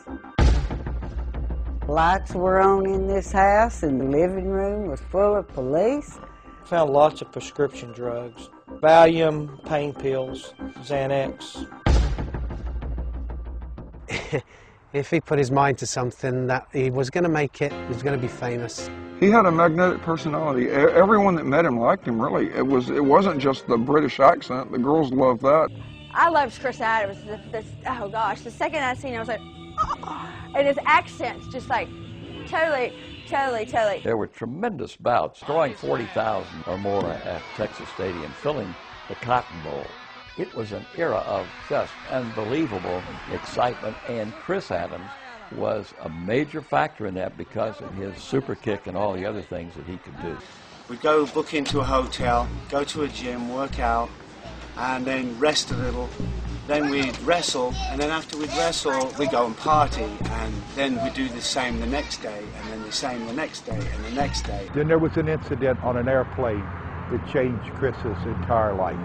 Lights 1.86 2.34
were 2.34 2.60
on 2.60 2.86
in 2.86 3.06
this 3.06 3.32
house, 3.32 3.82
and 3.82 4.00
the 4.00 4.04
living 4.04 4.48
room 4.48 4.88
was 4.88 5.00
full 5.00 5.34
of 5.34 5.48
police. 5.48 6.18
Found 6.66 6.92
lots 6.92 7.20
of 7.20 7.32
prescription 7.32 7.92
drugs 7.92 8.50
Valium, 8.68 9.64
pain 9.66 9.92
pills, 9.92 10.54
Xanax. 10.78 11.66
if 14.92 15.10
he 15.10 15.20
put 15.20 15.38
his 15.38 15.50
mind 15.50 15.78
to 15.78 15.86
something 15.86 16.46
that 16.46 16.66
he 16.72 16.90
was 16.90 17.10
going 17.10 17.24
to 17.24 17.30
make 17.30 17.60
it, 17.60 17.72
he 17.72 17.88
was 17.88 18.02
going 18.02 18.18
to 18.18 18.22
be 18.22 18.32
famous. 18.32 18.88
He 19.18 19.30
had 19.30 19.44
a 19.44 19.52
magnetic 19.52 20.00
personality. 20.00 20.70
Everyone 20.70 21.34
that 21.34 21.44
met 21.44 21.66
him 21.66 21.78
liked 21.78 22.06
him. 22.06 22.20
Really, 22.20 22.50
it 22.54 22.66
was 22.66 22.88
it 22.88 23.04
wasn't 23.04 23.38
just 23.38 23.66
the 23.66 23.76
British 23.76 24.18
accent. 24.18 24.72
The 24.72 24.78
girls 24.78 25.12
loved 25.12 25.42
that. 25.42 25.68
I 26.14 26.30
loved 26.30 26.58
Chris 26.58 26.80
Adams. 26.80 27.22
The, 27.24 27.40
the, 27.52 27.64
oh 27.86 28.08
gosh, 28.08 28.40
the 28.40 28.50
second 28.50 28.82
I 28.82 28.94
seen 28.94 29.12
him, 29.12 29.16
I 29.16 29.20
was 29.20 29.28
like, 29.28 29.40
oh, 29.42 30.32
and 30.56 30.66
his 30.66 30.78
accent's 30.86 31.46
just 31.48 31.68
like 31.68 31.88
totally, 32.48 32.92
totally, 33.30 33.64
totally. 33.64 34.00
There 34.00 34.16
were 34.16 34.26
tremendous 34.26 34.96
bouts, 34.96 35.40
drawing 35.42 35.74
40,000 35.74 36.64
or 36.66 36.78
more 36.78 37.10
at 37.10 37.42
Texas 37.56 37.88
Stadium, 37.90 38.30
filling 38.32 38.74
the 39.08 39.14
Cotton 39.16 39.62
Bowl. 39.62 39.86
It 40.36 40.54
was 40.54 40.72
an 40.72 40.86
era 40.96 41.18
of 41.18 41.46
just 41.68 41.94
unbelievable 42.08 43.02
excitement, 43.32 43.96
and 44.08 44.32
Chris 44.40 44.70
Adams 44.70 45.10
was 45.52 45.92
a 46.02 46.08
major 46.08 46.62
factor 46.62 47.06
in 47.06 47.14
that 47.14 47.36
because 47.36 47.80
of 47.80 47.92
his 47.94 48.16
super 48.22 48.54
kick 48.54 48.86
and 48.86 48.96
all 48.96 49.12
the 49.12 49.26
other 49.26 49.42
things 49.42 49.74
that 49.74 49.86
he 49.86 49.96
could 49.98 50.20
do. 50.22 50.36
We'd 50.88 51.00
go 51.00 51.26
book 51.26 51.54
into 51.54 51.80
a 51.80 51.84
hotel, 51.84 52.48
go 52.68 52.84
to 52.84 53.02
a 53.02 53.08
gym, 53.08 53.52
work 53.52 53.78
out, 53.78 54.08
and 54.80 55.04
then 55.04 55.38
rest 55.38 55.70
a 55.70 55.76
little. 55.76 56.08
Then 56.66 56.88
we'd 56.88 57.18
wrestle, 57.22 57.74
and 57.90 58.00
then 58.00 58.10
after 58.10 58.36
we'd 58.36 58.52
wrestle, 58.54 59.12
we'd 59.18 59.30
go 59.30 59.46
and 59.46 59.56
party, 59.56 60.04
and 60.04 60.54
then 60.74 61.02
we'd 61.02 61.14
do 61.14 61.28
the 61.28 61.40
same 61.40 61.80
the 61.80 61.86
next 61.86 62.22
day, 62.22 62.42
and 62.56 62.68
then 62.70 62.82
the 62.84 62.92
same 62.92 63.26
the 63.26 63.32
next 63.32 63.62
day, 63.66 63.76
and 63.76 64.04
the 64.04 64.12
next 64.12 64.42
day. 64.42 64.70
Then 64.74 64.86
there 64.88 64.98
was 64.98 65.16
an 65.16 65.28
incident 65.28 65.82
on 65.82 65.96
an 65.96 66.08
airplane 66.08 66.64
that 67.10 67.26
changed 67.26 67.74
Chris's 67.74 68.24
entire 68.24 68.74
life. 68.74 68.96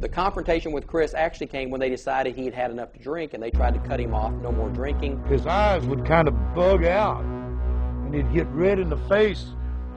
The 0.00 0.08
confrontation 0.08 0.72
with 0.72 0.86
Chris 0.86 1.12
actually 1.12 1.48
came 1.48 1.68
when 1.68 1.78
they 1.78 1.90
decided 1.90 2.34
he 2.34 2.46
had 2.46 2.54
had 2.54 2.70
enough 2.70 2.90
to 2.94 2.98
drink 2.98 3.34
and 3.34 3.42
they 3.42 3.50
tried 3.50 3.74
to 3.74 3.80
cut 3.80 4.00
him 4.00 4.14
off, 4.14 4.32
no 4.32 4.50
more 4.50 4.70
drinking. 4.70 5.22
His 5.26 5.46
eyes 5.46 5.84
would 5.86 6.06
kind 6.06 6.26
of 6.26 6.54
bug 6.54 6.84
out 6.84 7.22
and 7.22 8.14
he'd 8.14 8.32
get 8.32 8.46
red 8.46 8.78
in 8.78 8.88
the 8.88 8.96
face 8.96 9.48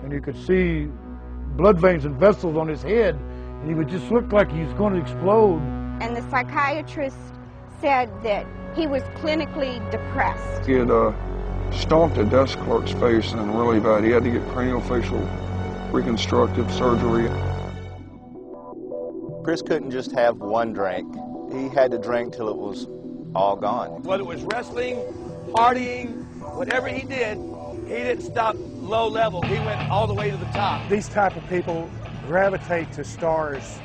and 0.04 0.12
you 0.12 0.20
could 0.20 0.36
see 0.46 0.90
blood 1.56 1.80
veins 1.80 2.04
and 2.04 2.20
vessels 2.20 2.58
on 2.58 2.68
his 2.68 2.82
head 2.82 3.16
and 3.16 3.33
he 3.68 3.74
would 3.74 3.88
just 3.88 4.12
look 4.12 4.32
like 4.32 4.52
he 4.52 4.62
was 4.62 4.74
going 4.74 4.94
to 4.94 5.00
explode. 5.00 5.62
And 6.02 6.16
the 6.16 6.22
psychiatrist 6.30 7.18
said 7.80 8.10
that 8.24 8.46
he 8.76 8.88
was 8.88 9.04
clinically 9.22 9.80
depressed. 9.92 10.66
He 10.66 10.74
had 10.74 10.90
uh, 10.90 11.14
stomped 11.72 12.18
a 12.18 12.26
desk 12.26 12.58
clerk's 12.60 12.92
face 12.94 13.32
and 13.32 13.58
really 13.58 13.80
bad. 13.80 14.04
He 14.04 14.12
had 14.12 14.24
to 14.24 14.32
get 14.32 14.42
craniofacial 14.48 15.22
reconstructive 15.92 16.72
surgery. 16.74 17.30
Chris 19.44 19.62
couldn't 19.62 19.92
just 19.92 20.12
have 20.14 20.38
one 20.38 20.74
drink. 20.74 21.14
He 21.52 21.70
had 21.70 21.92
to 21.92 21.98
drink 21.98 22.34
till 22.34 22.50
it 22.50 22.58
was 22.58 22.88
all 23.36 23.56
gone. 23.56 24.02
Whether 24.04 24.24
it 24.24 24.26
was 24.26 24.42
wrestling, 24.44 24.96
partying, 25.50 26.26
whatever 26.56 26.88
he 26.88 27.06
did, 27.06 27.38
he 27.88 27.94
didn't 27.94 28.24
stop 28.24 28.56
low 28.58 29.08
level. 29.08 29.42
He 29.44 29.60
went 29.60 29.90
all 29.90 30.08
the 30.08 30.14
way 30.14 30.32
to 30.32 30.38
the 30.38 30.46
top. 30.46 30.90
These 30.90 31.10
type 31.10 31.36
of 31.36 31.48
people 31.48 31.90
gravitate 32.28 32.92
to 32.94 33.04
stars 33.04 33.80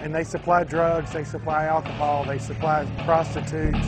and 0.00 0.14
they 0.14 0.24
supply 0.24 0.64
drugs, 0.64 1.12
they 1.12 1.24
supply 1.24 1.64
alcohol, 1.64 2.24
they 2.24 2.38
supply 2.38 2.84
prostitutes. 3.04 3.86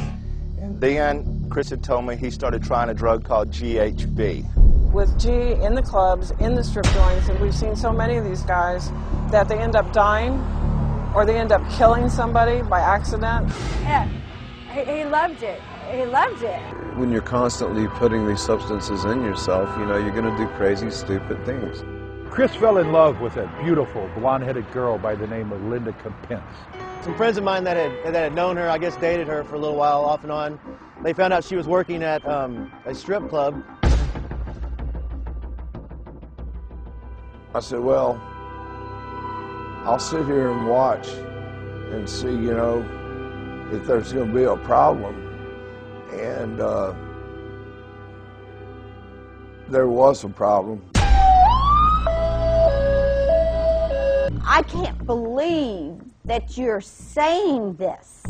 And 0.59 0.81
then 0.81 1.47
Chris 1.51 1.69
had 1.71 1.83
told 1.83 2.07
me 2.07 2.17
he 2.17 2.31
started 2.31 2.63
trying 2.63 2.89
a 2.89 2.95
drug 2.95 3.25
called 3.25 3.51
GHB. 3.51 4.93
With 4.93 5.19
G 5.19 5.29
in 5.31 5.75
the 5.75 5.83
clubs, 5.83 6.31
in 6.41 6.55
the 6.55 6.65
strip 6.65 6.87
joints, 6.87 7.29
and 7.29 7.39
we've 7.39 7.55
seen 7.55 7.77
so 7.77 7.93
many 7.93 8.17
of 8.17 8.25
these 8.25 8.43
guys 8.43 8.91
that 9.31 9.49
they 9.49 9.59
end 9.59 9.77
up 9.77 9.93
dying 9.93 10.33
or 11.15 11.27
they 11.27 11.39
end 11.39 11.53
up 11.53 11.63
killing 11.73 12.09
somebody 12.09 12.63
by 12.63 12.81
accident. 12.81 13.49
Yeah, 13.83 14.09
he, 14.73 14.85
he 14.85 15.05
loved 15.05 15.43
it. 15.43 15.61
He 15.91 16.05
loved 16.05 16.43
it. 16.43 16.61
When 16.97 17.13
you're 17.13 17.21
constantly 17.21 17.89
putting 17.89 18.27
these 18.27 18.41
substances 18.41 19.05
in 19.05 19.23
yourself, 19.23 19.69
you 19.79 19.85
know, 19.87 19.99
you're 19.99 20.13
going 20.13 20.25
to 20.25 20.37
do 20.37 20.47
crazy, 20.57 20.91
stupid 20.91 21.45
things. 21.45 21.85
Chris 22.37 22.55
fell 22.55 22.77
in 22.77 22.93
love 22.93 23.23
with 23.23 23.39
a 23.39 23.51
beautiful 23.65 24.11
blonde-headed 24.15 24.71
girl 24.71 24.99
by 24.99 25.15
the 25.15 25.27
name 25.27 25.51
of 25.53 25.63
Linda 25.63 25.95
Compence. 25.95 26.45
Some 27.01 27.17
friends 27.17 27.39
of 27.39 27.45
mine 27.45 27.65
that 27.65 27.79
had, 27.79 28.13
that 28.13 28.25
had 28.25 28.35
known 28.35 28.59
her, 28.59 28.69
I 28.69 28.77
guess 28.77 28.95
dated 28.99 29.27
her 29.27 29.43
for 29.43 29.55
a 29.55 29.59
little 29.59 29.79
while 29.79 30.05
off 30.05 30.23
and 30.23 30.31
on, 30.31 30.61
they 31.03 31.15
found 31.15 31.33
out 31.33 31.45
she 31.45 31.57
was 31.57 31.67
working 31.67 32.03
at 32.03 32.23
um, 32.29 32.71
a 32.85 32.95
strip 32.95 33.27
club. 33.31 33.65
I 37.55 37.61
said, 37.61 37.81
well, 37.81 38.21
I'll 39.87 39.99
sit 39.99 40.27
here 40.27 40.51
and 40.51 40.69
watch 40.69 41.09
and 41.09 42.07
see, 42.07 42.29
you 42.29 42.53
know, 42.53 42.85
if 43.73 43.87
there's 43.87 44.13
going 44.13 44.29
to 44.29 44.35
be 44.35 44.43
a 44.43 44.59
problem. 44.59 45.15
And 46.13 46.61
uh, 46.61 46.95
there 49.71 49.89
was 49.89 50.23
a 50.23 50.29
problem. 50.29 50.83
I 54.57 54.63
can't 54.63 55.05
believe 55.05 56.01
that 56.25 56.57
you're 56.57 56.81
saying 56.81 57.75
this, 57.75 58.25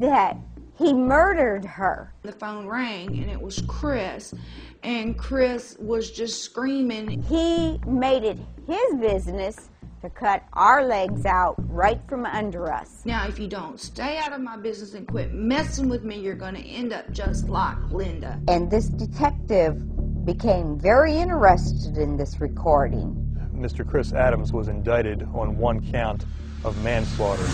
that 0.00 0.36
he 0.76 0.92
murdered 0.92 1.64
her. 1.64 2.12
The 2.22 2.32
phone 2.32 2.66
rang 2.66 3.16
and 3.20 3.30
it 3.30 3.40
was 3.40 3.62
Chris, 3.68 4.34
and 4.82 5.16
Chris 5.16 5.76
was 5.78 6.10
just 6.10 6.42
screaming. 6.42 7.22
He 7.22 7.78
made 7.86 8.24
it 8.24 8.36
his 8.66 8.96
business 9.00 9.70
to 10.02 10.10
cut 10.10 10.42
our 10.54 10.84
legs 10.84 11.24
out 11.24 11.54
right 11.68 12.00
from 12.08 12.26
under 12.26 12.72
us. 12.72 13.02
Now, 13.04 13.28
if 13.28 13.38
you 13.38 13.46
don't 13.46 13.78
stay 13.78 14.18
out 14.18 14.32
of 14.32 14.40
my 14.40 14.56
business 14.56 14.94
and 14.94 15.06
quit 15.06 15.32
messing 15.32 15.88
with 15.88 16.02
me, 16.02 16.18
you're 16.18 16.34
going 16.34 16.56
to 16.56 16.66
end 16.66 16.92
up 16.92 17.12
just 17.12 17.48
like 17.48 17.78
Linda. 17.92 18.40
And 18.48 18.68
this 18.68 18.88
detective 18.88 20.24
became 20.24 20.80
very 20.80 21.16
interested 21.16 21.96
in 21.96 22.16
this 22.16 22.40
recording. 22.40 23.27
Mr. 23.58 23.86
Chris 23.86 24.12
Adams 24.12 24.52
was 24.52 24.68
indicted 24.68 25.22
on 25.34 25.58
one 25.58 25.80
count 25.90 26.24
of 26.64 26.82
manslaughter. 26.84 27.46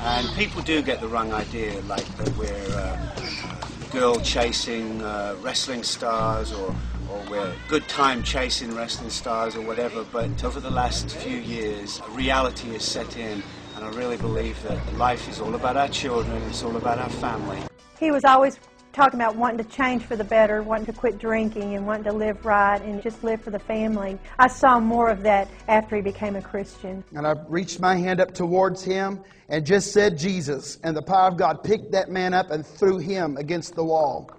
And 0.00 0.26
people 0.36 0.62
do 0.62 0.82
get 0.82 1.00
the 1.00 1.08
wrong 1.08 1.32
idea, 1.32 1.80
like 1.82 2.06
that 2.16 2.36
we're 2.36 2.76
uh, 2.76 3.90
girl 3.90 4.18
chasing 4.20 5.02
uh, 5.02 5.36
wrestling 5.40 5.82
stars 5.82 6.52
or, 6.52 6.74
or 7.10 7.22
we're 7.30 7.52
good 7.68 7.86
time 7.88 8.22
chasing 8.22 8.74
wrestling 8.74 9.10
stars 9.10 9.54
or 9.56 9.60
whatever. 9.60 10.04
But 10.04 10.42
over 10.42 10.60
the 10.60 10.70
last 10.70 11.10
few 11.16 11.36
years, 11.36 12.00
reality 12.10 12.72
has 12.72 12.84
set 12.84 13.18
in, 13.18 13.42
and 13.76 13.84
I 13.84 13.90
really 13.90 14.16
believe 14.16 14.62
that 14.62 14.94
life 14.94 15.28
is 15.28 15.40
all 15.40 15.54
about 15.54 15.76
our 15.76 15.88
children, 15.88 16.42
it's 16.44 16.62
all 16.62 16.76
about 16.76 16.98
our 16.98 17.10
family. 17.10 17.58
He 17.98 18.10
was 18.10 18.24
always 18.24 18.58
talking 18.92 19.20
about 19.20 19.36
wanting 19.36 19.64
to 19.64 19.70
change 19.70 20.02
for 20.02 20.16
the 20.16 20.24
better, 20.24 20.62
wanting 20.62 20.86
to 20.86 20.92
quit 20.92 21.18
drinking, 21.18 21.74
and 21.76 21.86
wanting 21.86 22.04
to 22.04 22.12
live 22.12 22.44
right 22.44 22.80
and 22.82 23.02
just 23.02 23.22
live 23.22 23.40
for 23.40 23.50
the 23.50 23.58
family. 23.58 24.18
I 24.38 24.48
saw 24.48 24.80
more 24.80 25.10
of 25.10 25.22
that 25.22 25.48
after 25.68 25.96
he 25.96 26.02
became 26.02 26.36
a 26.36 26.42
Christian. 26.42 27.04
And 27.14 27.26
I 27.26 27.34
reached 27.48 27.80
my 27.80 27.96
hand 27.96 28.20
up 28.20 28.34
towards 28.34 28.82
him 28.82 29.22
and 29.48 29.64
just 29.64 29.92
said, 29.92 30.18
Jesus. 30.18 30.78
And 30.82 30.96
the 30.96 31.02
power 31.02 31.28
of 31.28 31.36
God 31.36 31.62
picked 31.62 31.92
that 31.92 32.10
man 32.10 32.34
up 32.34 32.50
and 32.50 32.66
threw 32.66 32.98
him 32.98 33.36
against 33.36 33.74
the 33.74 33.84
wall. 33.84 34.30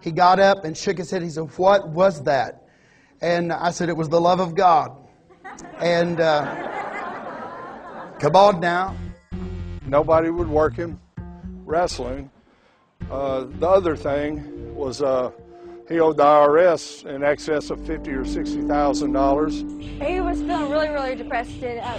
He 0.00 0.12
got 0.12 0.38
up 0.38 0.64
and 0.64 0.76
shook 0.76 0.98
his 0.98 1.10
head. 1.10 1.22
He 1.22 1.30
said, 1.30 1.50
What 1.58 1.88
was 1.88 2.22
that? 2.22 2.68
And 3.20 3.52
I 3.52 3.70
said, 3.72 3.88
It 3.88 3.96
was 3.96 4.08
the 4.08 4.20
love 4.20 4.38
of 4.40 4.54
God. 4.54 4.96
And 5.80 6.20
uh, 6.20 6.44
come 8.20 8.36
on 8.36 8.60
now. 8.60 8.96
Nobody 9.86 10.30
would 10.30 10.48
work 10.48 10.76
him 10.76 11.00
wrestling. 11.64 12.30
Uh, 13.10 13.46
the 13.58 13.66
other 13.66 13.96
thing 13.96 14.74
was 14.74 15.00
uh, 15.00 15.30
he 15.88 15.98
owed 15.98 16.18
the 16.18 16.24
IRS 16.24 17.06
in 17.06 17.24
excess 17.24 17.70
of 17.70 17.84
fifty 17.86 18.10
or 18.10 18.24
sixty 18.24 18.60
thousand 18.62 19.12
dollars. 19.12 19.64
He 19.80 20.20
was 20.20 20.38
feeling 20.42 20.70
really, 20.70 20.90
really 20.90 21.14
depressed, 21.14 21.62
and 21.62 21.80
uh, 21.80 21.98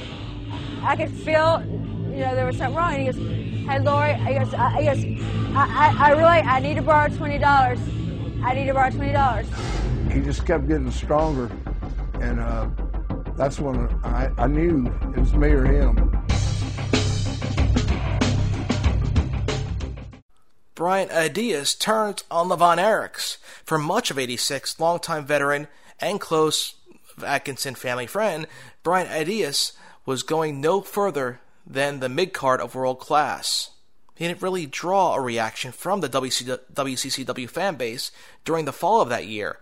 I 0.83 0.95
could 0.95 1.09
feel, 1.09 1.63
you 2.11 2.19
know, 2.19 2.35
there 2.35 2.45
was 2.45 2.57
something 2.57 2.75
wrong. 2.75 2.93
And 2.93 3.07
he 3.07 3.11
goes, 3.11 3.67
"Hey, 3.67 3.79
Lori," 3.79 4.13
he 4.13 4.37
goes, 4.37 4.53
I, 4.53 4.81
he 4.81 4.85
goes, 4.85 5.25
I, 5.55 5.95
I, 5.97 6.09
I 6.09 6.11
really, 6.11 6.23
I 6.25 6.59
need 6.59 6.75
to 6.75 6.83
borrow 6.83 7.09
twenty 7.15 7.39
dollars. 7.39 7.79
I 8.43 8.53
need 8.53 8.67
to 8.67 8.73
borrow 8.73 8.91
twenty 8.91 9.13
dollars. 9.13 9.47
He 10.11 10.19
just 10.21 10.45
kept 10.45 10.67
getting 10.67 10.91
stronger, 10.91 11.49
and 12.21 12.39
uh, 12.39 12.69
that's 13.35 13.59
when 13.59 13.89
I, 14.03 14.29
I 14.37 14.45
knew 14.45 14.85
it 15.15 15.19
was 15.19 15.33
me 15.33 15.47
or 15.49 15.65
him. 15.65 16.18
Brian 20.79 21.09
Adias 21.09 21.77
turned 21.77 22.23
on 22.31 22.47
the 22.47 22.55
Von 22.55 22.77
Erichs. 22.77 23.35
For 23.65 23.77
much 23.77 24.11
of 24.11 24.17
86, 24.17 24.79
longtime 24.79 25.25
veteran 25.25 25.67
and 25.99 26.21
close 26.21 26.75
Atkinson 27.21 27.75
family 27.75 28.07
friend, 28.07 28.47
Brian 28.81 29.07
Adias 29.07 29.73
was 30.05 30.23
going 30.23 30.61
no 30.61 30.79
further 30.79 31.41
than 31.67 31.99
the 31.99 32.07
mid 32.07 32.31
card 32.31 32.61
of 32.61 32.75
world 32.75 32.97
class. 32.97 33.71
He 34.15 34.25
didn't 34.25 34.41
really 34.41 34.65
draw 34.65 35.15
a 35.15 35.19
reaction 35.19 35.73
from 35.73 35.99
the 35.99 36.07
WC- 36.07 36.59
WCCW 36.73 37.49
fan 37.49 37.75
base 37.75 38.09
during 38.45 38.63
the 38.63 38.71
fall 38.71 39.01
of 39.01 39.09
that 39.09 39.27
year. 39.27 39.59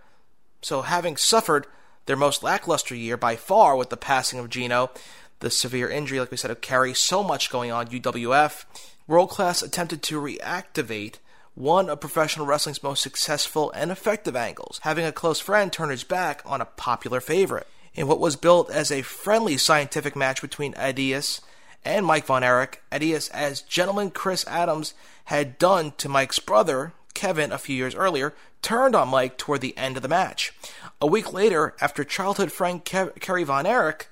So, 0.62 0.82
having 0.82 1.16
suffered 1.16 1.66
their 2.06 2.14
most 2.14 2.44
lackluster 2.44 2.94
year 2.94 3.16
by 3.16 3.34
far 3.34 3.74
with 3.74 3.90
the 3.90 3.96
passing 3.96 4.38
of 4.38 4.50
Gino, 4.50 4.92
the 5.40 5.50
severe 5.50 5.88
injury, 5.88 6.20
like 6.20 6.30
we 6.30 6.36
said, 6.36 6.52
of 6.52 6.60
Kerry, 6.60 6.94
so 6.94 7.24
much 7.24 7.50
going 7.50 7.72
on 7.72 7.88
UWF, 7.88 8.66
World 9.08 9.30
Class 9.30 9.62
attempted 9.62 10.02
to 10.02 10.20
reactivate 10.20 11.14
one 11.54 11.88
of 11.88 11.98
professional 11.98 12.44
wrestling's 12.44 12.82
most 12.82 13.02
successful 13.02 13.70
and 13.70 13.90
effective 13.90 14.36
angles, 14.36 14.80
having 14.82 15.06
a 15.06 15.12
close 15.12 15.40
friend 15.40 15.72
turn 15.72 15.88
his 15.88 16.04
back 16.04 16.42
on 16.44 16.60
a 16.60 16.66
popular 16.66 17.18
favorite. 17.18 17.66
In 17.94 18.06
what 18.06 18.20
was 18.20 18.36
built 18.36 18.70
as 18.70 18.92
a 18.92 19.00
friendly 19.00 19.56
scientific 19.56 20.14
match 20.14 20.42
between 20.42 20.74
Adias 20.74 21.40
and 21.86 22.04
Mike 22.04 22.26
Von 22.26 22.44
Erich, 22.44 22.82
Adias, 22.92 23.30
as 23.30 23.62
gentleman 23.62 24.10
Chris 24.10 24.46
Adams 24.46 24.92
had 25.24 25.58
done 25.58 25.94
to 25.96 26.10
Mike's 26.10 26.38
brother, 26.38 26.92
Kevin, 27.14 27.50
a 27.50 27.56
few 27.56 27.74
years 27.74 27.94
earlier, 27.94 28.34
turned 28.60 28.94
on 28.94 29.08
Mike 29.08 29.38
toward 29.38 29.62
the 29.62 29.76
end 29.78 29.96
of 29.96 30.02
the 30.02 30.08
match. 30.08 30.52
A 31.00 31.06
week 31.06 31.32
later, 31.32 31.74
after 31.80 32.04
childhood 32.04 32.52
friend 32.52 32.84
Kerry 32.84 33.44
Von 33.44 33.64
Erich 33.64 34.08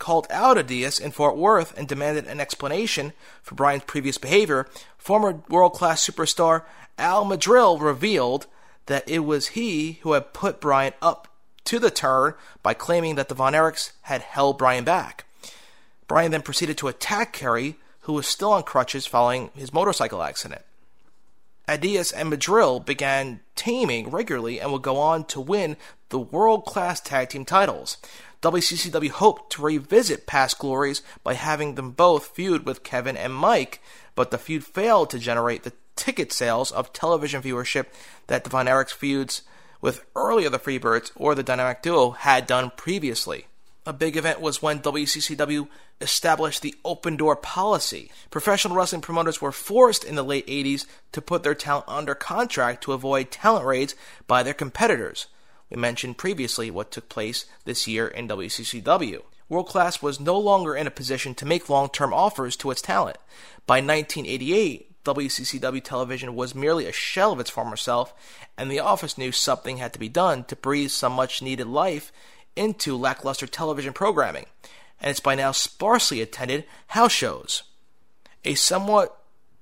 called 0.00 0.26
out 0.30 0.56
Adias 0.56 1.00
in 1.00 1.12
Fort 1.12 1.36
Worth 1.36 1.76
and 1.78 1.86
demanded 1.86 2.26
an 2.26 2.40
explanation 2.40 3.12
for 3.42 3.54
Brian's 3.54 3.84
previous 3.84 4.18
behavior, 4.18 4.66
former 4.98 5.42
world 5.48 5.74
class 5.74 6.04
superstar 6.04 6.64
Al 6.98 7.24
Madril 7.24 7.80
revealed 7.80 8.46
that 8.86 9.08
it 9.08 9.20
was 9.20 9.48
he 9.48 10.00
who 10.02 10.12
had 10.12 10.32
put 10.32 10.60
Brian 10.60 10.92
up 11.00 11.28
to 11.64 11.78
the 11.78 11.90
turn 11.90 12.34
by 12.62 12.74
claiming 12.74 13.14
that 13.14 13.28
the 13.28 13.34
Von 13.34 13.52
Erichs 13.52 13.92
had 14.02 14.22
held 14.22 14.58
Brian 14.58 14.82
back. 14.82 15.24
Brian 16.08 16.32
then 16.32 16.42
proceeded 16.42 16.76
to 16.78 16.88
attack 16.88 17.32
Kerry, 17.32 17.76
who 18.00 18.12
was 18.12 18.26
still 18.26 18.52
on 18.52 18.64
crutches 18.64 19.06
following 19.06 19.50
his 19.54 19.72
motorcycle 19.72 20.22
accident. 20.22 20.62
Adias 21.68 22.12
and 22.14 22.32
Madril 22.32 22.84
began 22.84 23.40
teaming 23.54 24.10
regularly 24.10 24.60
and 24.60 24.72
would 24.72 24.82
go 24.82 24.96
on 24.96 25.24
to 25.26 25.40
win 25.40 25.76
the 26.08 26.18
world 26.18 26.64
class 26.64 27.00
tag 27.00 27.28
team 27.28 27.44
titles. 27.44 27.96
WCCW 28.42 29.10
hoped 29.10 29.52
to 29.52 29.62
revisit 29.62 30.26
past 30.26 30.58
glories 30.58 31.02
by 31.22 31.34
having 31.34 31.74
them 31.74 31.90
both 31.90 32.28
feud 32.28 32.64
with 32.64 32.82
Kevin 32.82 33.16
and 33.16 33.34
Mike, 33.34 33.82
but 34.14 34.30
the 34.30 34.38
feud 34.38 34.64
failed 34.64 35.10
to 35.10 35.18
generate 35.18 35.62
the 35.62 35.74
ticket 35.94 36.32
sales 36.32 36.70
of 36.72 36.92
television 36.92 37.42
viewership 37.42 37.86
that 38.28 38.44
the 38.44 38.50
Von 38.50 38.66
Erichs 38.66 38.92
feuds 38.92 39.42
with 39.82 40.04
earlier 40.16 40.48
the 40.48 40.58
Freebirds 40.58 41.10
or 41.14 41.34
the 41.34 41.42
Dynamic 41.42 41.82
Duo 41.82 42.10
had 42.12 42.46
done 42.46 42.72
previously. 42.76 43.46
A 43.84 43.92
big 43.92 44.16
event 44.16 44.40
was 44.40 44.62
when 44.62 44.80
WCCW 44.80 45.68
established 46.00 46.62
the 46.62 46.74
open 46.84 47.16
door 47.16 47.36
policy. 47.36 48.10
Professional 48.30 48.76
wrestling 48.76 49.02
promoters 49.02 49.42
were 49.42 49.52
forced 49.52 50.04
in 50.04 50.14
the 50.14 50.22
late 50.22 50.46
80s 50.46 50.86
to 51.12 51.20
put 51.20 51.42
their 51.42 51.54
talent 51.54 51.86
under 51.88 52.14
contract 52.14 52.84
to 52.84 52.92
avoid 52.92 53.30
talent 53.30 53.66
raids 53.66 53.94
by 54.26 54.42
their 54.42 54.54
competitors. 54.54 55.26
We 55.70 55.76
mentioned 55.76 56.18
previously 56.18 56.70
what 56.70 56.90
took 56.90 57.08
place 57.08 57.46
this 57.64 57.86
year 57.86 58.08
in 58.08 58.28
WCCW. 58.28 59.22
World 59.48 59.68
Class 59.68 60.02
was 60.02 60.20
no 60.20 60.38
longer 60.38 60.76
in 60.76 60.86
a 60.86 60.92
position 60.92 61.34
to 61.36 61.46
make 61.46 61.68
long 61.68 61.88
term 61.88 62.12
offers 62.12 62.56
to 62.56 62.70
its 62.70 62.82
talent. 62.82 63.18
By 63.66 63.76
1988, 63.76 65.04
WCCW 65.04 65.82
television 65.82 66.34
was 66.34 66.54
merely 66.54 66.86
a 66.86 66.92
shell 66.92 67.32
of 67.32 67.40
its 67.40 67.50
former 67.50 67.76
self, 67.76 68.12
and 68.58 68.70
the 68.70 68.80
office 68.80 69.16
knew 69.16 69.32
something 69.32 69.78
had 69.78 69.92
to 69.92 69.98
be 69.98 70.08
done 70.08 70.44
to 70.44 70.56
breathe 70.56 70.90
some 70.90 71.12
much 71.12 71.40
needed 71.40 71.66
life 71.66 72.12
into 72.54 72.96
lackluster 72.96 73.46
television 73.46 73.92
programming, 73.92 74.46
and 75.00 75.10
its 75.10 75.20
by 75.20 75.34
now 75.34 75.52
sparsely 75.52 76.20
attended 76.20 76.64
house 76.88 77.12
shows. 77.12 77.62
A 78.44 78.54
somewhat 78.54 79.19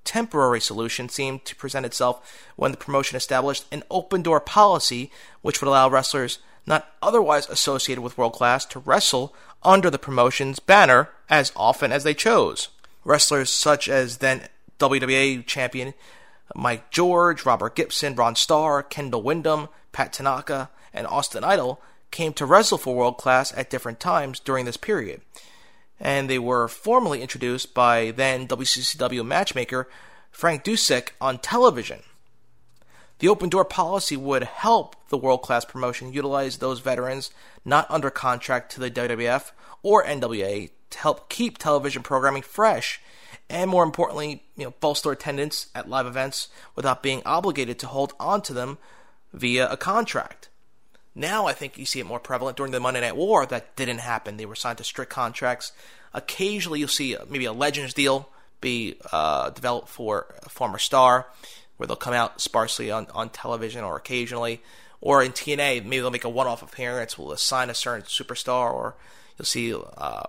temporary 0.09 0.59
solution 0.59 1.07
seemed 1.07 1.45
to 1.45 1.55
present 1.55 1.85
itself 1.85 2.51
when 2.57 2.71
the 2.71 2.79
promotion 2.79 3.15
established 3.15 3.67
an 3.71 3.83
open 3.91 4.23
door 4.23 4.41
policy 4.41 5.11
which 5.43 5.61
would 5.61 5.69
allow 5.69 5.87
wrestlers 5.87 6.39
not 6.65 6.91
otherwise 7.03 7.47
associated 7.51 8.01
with 8.01 8.17
world 8.17 8.33
class 8.33 8.65
to 8.65 8.79
wrestle 8.79 9.35
under 9.63 9.91
the 9.91 9.99
promotion's 9.99 10.61
banner 10.61 11.11
as 11.29 11.53
often 11.55 11.93
as 11.93 12.05
they 12.05 12.15
chose. 12.15 12.69
Wrestlers 13.05 13.51
such 13.51 13.87
as 13.87 14.17
then 14.17 14.49
WWA 14.79 15.45
champion 15.45 15.93
Mike 16.55 16.91
George, 16.91 17.45
Robert 17.45 17.77
Gibson, 17.77 18.15
Ron 18.15 18.35
Starr, 18.35 18.83
Kendall 18.83 19.21
Windham, 19.21 19.69
Pat 19.93 20.15
Tanaka, 20.15 20.71
and 20.95 21.07
Austin 21.07 21.45
Idol 21.45 21.83
came 22.11 22.33
to 22.33 22.47
wrestle 22.47 22.79
for 22.79 22.97
world 22.97 23.19
class 23.19 23.53
at 23.55 23.69
different 23.69 24.01
times 24.01 24.41
during 24.41 24.65
this 24.65 24.79
period. 24.79 25.21
And 26.01 26.29
they 26.29 26.39
were 26.39 26.69
formally 26.69 27.23
introduced 27.23 27.75
by 27.75 28.13
then 28.13 28.47
WCCW 28.47 29.27
matchmaker 29.27 29.89
Frank 30.31 30.65
Dusek 30.65 31.11
on 31.21 31.39
television. 31.39 32.01
The 33.19 33.29
open 33.29 33.49
door 33.49 33.65
policy 33.65 34.17
would 34.17 34.45
help 34.45 34.95
the 35.09 35.17
world 35.17 35.43
class 35.43 35.65
promotion 35.65 36.13
utilize 36.13 36.59
those 36.59 36.79
veterans 36.79 37.31
not 37.65 37.91
under 37.91 38.11
contract 38.11 38.71
to 38.73 38.81
the 38.81 38.91
WWF 38.91 39.51
or 39.83 40.05
NWA 40.05 40.71
to 40.91 40.99
help 40.99 41.29
keep 41.29 41.59
television 41.59 42.03
programming 42.03 42.43
fresh 42.43 43.01
and 43.51 43.71
more 43.71 43.83
importantly, 43.83 44.43
you 44.57 44.65
know, 44.65 44.75
bolster 44.81 45.11
attendance 45.11 45.69
at 45.75 45.89
live 45.89 46.07
events 46.07 46.49
without 46.75 47.03
being 47.03 47.23
obligated 47.25 47.79
to 47.79 47.87
hold 47.87 48.13
on 48.21 48.43
to 48.43 48.53
them 48.53 48.79
via 49.33 49.69
a 49.71 49.77
contract. 49.77 50.48
Now 51.19 51.47
I 51.47 51.53
think 51.53 51.77
you 51.77 51.85
see 51.85 52.01
it 52.01 52.07
more 52.07 52.21
prevalent 52.21 52.57
during 52.57 52.73
the 52.73 52.81
Monday 52.81 53.01
Night 53.01 53.17
War. 53.17 53.45
That 53.45 53.77
didn't 53.77 53.99
happen. 53.99 54.37
They 54.37 54.47
were 54.47 54.55
signed 54.55 54.79
to 54.79 54.85
strict 54.85 55.11
contracts. 55.11 55.73
Occasionally, 56.15 56.79
you'll 56.79 56.89
see 56.89 57.17
maybe 57.29 57.45
a 57.45 57.53
Legends 57.53 57.93
deal 57.93 58.29
be 58.61 58.97
uh, 59.13 59.51
developed 59.51 59.89
for 59.89 60.35
a 60.43 60.49
former 60.49 60.79
star, 60.79 61.27
where 61.77 61.87
they'll 61.87 61.97
come 61.97 62.15
out 62.15 62.41
sparsely 62.41 62.91
on, 62.91 63.07
on 63.15 63.29
television 63.31 63.85
or 63.85 63.97
occasionally. 63.97 64.63
Or 65.01 65.23
in 65.23 65.33
TNA, 65.33 65.85
maybe 65.85 65.99
they'll 65.99 66.11
make 66.11 66.25
a 66.25 66.29
one-off 66.29 66.63
appearance. 66.63 67.17
We'll 67.17 67.31
assign 67.31 67.71
a 67.71 67.75
certain 67.75 68.03
superstar, 68.07 68.73
or 68.73 68.97
You'll 69.39 69.47
see, 69.47 69.73
uh, 69.73 70.25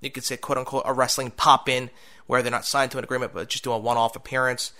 you 0.00 0.10
could 0.10 0.24
say, 0.24 0.38
quote 0.38 0.58
unquote, 0.58 0.84
a 0.86 0.92
wrestling 0.92 1.30
pop 1.30 1.68
in 1.68 1.90
where 2.26 2.42
they're 2.42 2.50
not 2.50 2.64
signed 2.64 2.90
to 2.92 2.98
an 2.98 3.04
agreement 3.04 3.34
but 3.34 3.48
just 3.48 3.64
do 3.64 3.72
a 3.72 3.78
one 3.78 3.98
off 3.98 4.16
appearance. 4.16 4.72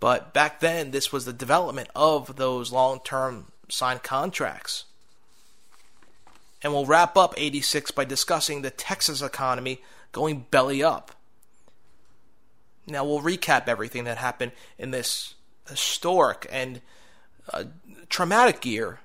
But 0.00 0.32
back 0.32 0.60
then, 0.60 0.92
this 0.92 1.12
was 1.12 1.24
the 1.24 1.32
development 1.32 1.88
of 1.96 2.36
those 2.36 2.70
long 2.70 3.00
term 3.04 3.46
signed 3.68 4.02
contracts. 4.02 4.84
And 6.62 6.72
we'll 6.72 6.86
wrap 6.86 7.16
up 7.16 7.34
86 7.36 7.92
by 7.92 8.04
discussing 8.04 8.62
the 8.62 8.70
Texas 8.70 9.22
economy 9.22 9.82
going 10.12 10.46
belly 10.50 10.82
up. 10.82 11.12
Now, 12.86 13.04
we'll 13.04 13.20
recap 13.20 13.68
everything 13.68 14.04
that 14.04 14.16
happened 14.16 14.52
in 14.78 14.90
this 14.90 15.34
historic 15.68 16.46
and 16.50 16.80
uh, 17.52 17.64
traumatic 18.08 18.64
year 18.64 19.00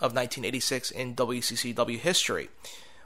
of 0.00 0.12
1986 0.12 0.90
in 0.90 1.14
WCCW 1.14 1.98
history, 1.98 2.48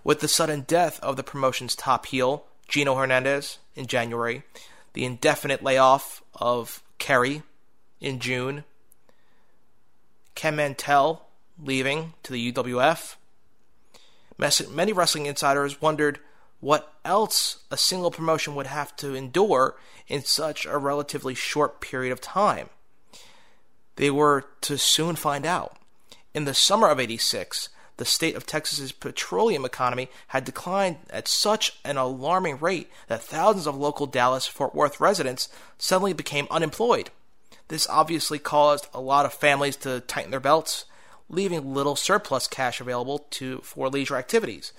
with 0.02 0.20
the 0.20 0.28
sudden 0.28 0.62
death 0.62 0.98
of 1.00 1.16
the 1.16 1.22
promotion's 1.22 1.76
top 1.76 2.06
heel, 2.06 2.46
Gino 2.66 2.94
Hernandez, 2.94 3.58
in 3.74 3.86
January, 3.86 4.42
the 4.94 5.04
indefinite 5.04 5.62
layoff 5.62 6.22
of 6.34 6.82
Kerry 6.98 7.42
in 8.00 8.18
June, 8.18 8.64
Ken 10.38 10.54
Mantell 10.54 11.26
leaving 11.60 12.14
to 12.22 12.32
the 12.32 12.52
UWF. 12.52 13.16
Many 14.70 14.92
wrestling 14.92 15.26
insiders 15.26 15.82
wondered 15.82 16.20
what 16.60 16.94
else 17.04 17.64
a 17.72 17.76
single 17.76 18.12
promotion 18.12 18.54
would 18.54 18.68
have 18.68 18.94
to 18.98 19.16
endure 19.16 19.74
in 20.06 20.22
such 20.22 20.64
a 20.64 20.78
relatively 20.78 21.34
short 21.34 21.80
period 21.80 22.12
of 22.12 22.20
time. 22.20 22.68
They 23.96 24.12
were 24.12 24.44
to 24.60 24.78
soon 24.78 25.16
find 25.16 25.44
out. 25.44 25.76
In 26.32 26.44
the 26.44 26.54
summer 26.54 26.88
of 26.88 27.00
86, 27.00 27.68
the 27.96 28.04
state 28.04 28.36
of 28.36 28.46
Texas's 28.46 28.92
petroleum 28.92 29.64
economy 29.64 30.08
had 30.28 30.44
declined 30.44 30.98
at 31.10 31.26
such 31.26 31.80
an 31.84 31.96
alarming 31.96 32.60
rate 32.60 32.88
that 33.08 33.24
thousands 33.24 33.66
of 33.66 33.76
local 33.76 34.06
Dallas 34.06 34.46
Fort 34.46 34.72
Worth 34.72 35.00
residents 35.00 35.48
suddenly 35.78 36.12
became 36.12 36.46
unemployed. 36.48 37.10
This 37.68 37.86
obviously 37.88 38.38
caused 38.38 38.86
a 38.94 39.00
lot 39.00 39.26
of 39.26 39.32
families 39.32 39.76
to 39.78 40.00
tighten 40.00 40.30
their 40.30 40.40
belts, 40.40 40.84
leaving 41.28 41.74
little 41.74 41.96
surplus 41.96 42.46
cash 42.46 42.80
available 42.80 43.26
to 43.30 43.58
for 43.58 43.88
leisure 43.88 44.16
activities. 44.16 44.72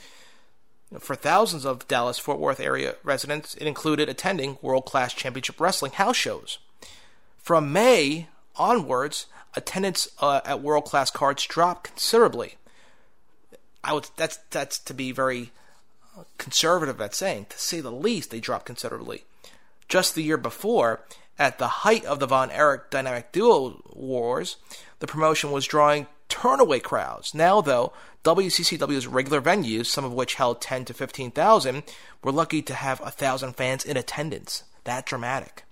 For 1.00 1.16
thousands 1.16 1.66
of 1.66 1.88
Dallas 1.88 2.18
Fort 2.18 2.40
Worth 2.40 2.60
area 2.60 2.96
residents, 3.04 3.54
it 3.56 3.68
included 3.68 4.10
attending 4.10 4.58
world 4.62 4.86
class 4.86 5.14
championship 5.14 5.62
wrestling 5.62 5.92
house 5.92 6.16
shows. 6.16 6.58
From 7.38 7.72
May 7.72 8.28
onwards, 8.56 9.28
attendance 9.56 10.08
uh, 10.20 10.42
at 10.46 10.62
world 10.62 10.86
class 10.86 11.12
cards 11.12 11.46
dropped 11.46 11.84
considerably. 11.84 12.56
I 13.84 13.94
would 13.94 14.10
that's 14.18 14.38
that's 14.50 14.80
to 14.80 14.94
be 14.94 15.12
very 15.12 15.52
conservative 16.38 17.00
at 17.00 17.16
saying, 17.16 17.48
to 17.50 17.58
say 17.60 17.82
the 17.82 17.92
least, 17.92 18.32
they 18.32 18.40
dropped 18.40 18.66
considerably. 18.66 19.24
Just 19.88 20.16
the 20.16 20.24
year 20.24 20.38
before, 20.38 21.02
at 21.40 21.58
the 21.58 21.68
height 21.68 22.04
of 22.06 22.20
the 22.20 22.28
Von 22.28 22.52
Erich 22.52 22.90
dynamic 22.90 23.32
duo 23.32 23.82
wars, 23.94 24.58
the 25.00 25.08
promotion 25.08 25.52
was 25.52 25.66
drawing 25.66 26.06
turnaway 26.28 26.84
crowds. 26.84 27.34
Now, 27.34 27.62
though, 27.62 27.94
WCCW's 28.24 29.08
regular 29.08 29.42
venues, 29.42 29.86
some 29.86 30.04
of 30.04 30.14
which 30.14 30.36
held 30.36 30.62
10 30.62 30.86
to 30.86 30.94
15,000, 30.94 31.84
were 32.24 32.32
lucky 32.32 32.62
to 32.62 32.74
have 32.74 33.02
a 33.02 33.10
thousand 33.10 33.54
fans 33.54 33.86
in 33.86 33.96
attendance. 33.98 34.64
That 34.84 35.06
dramatic. 35.06 35.64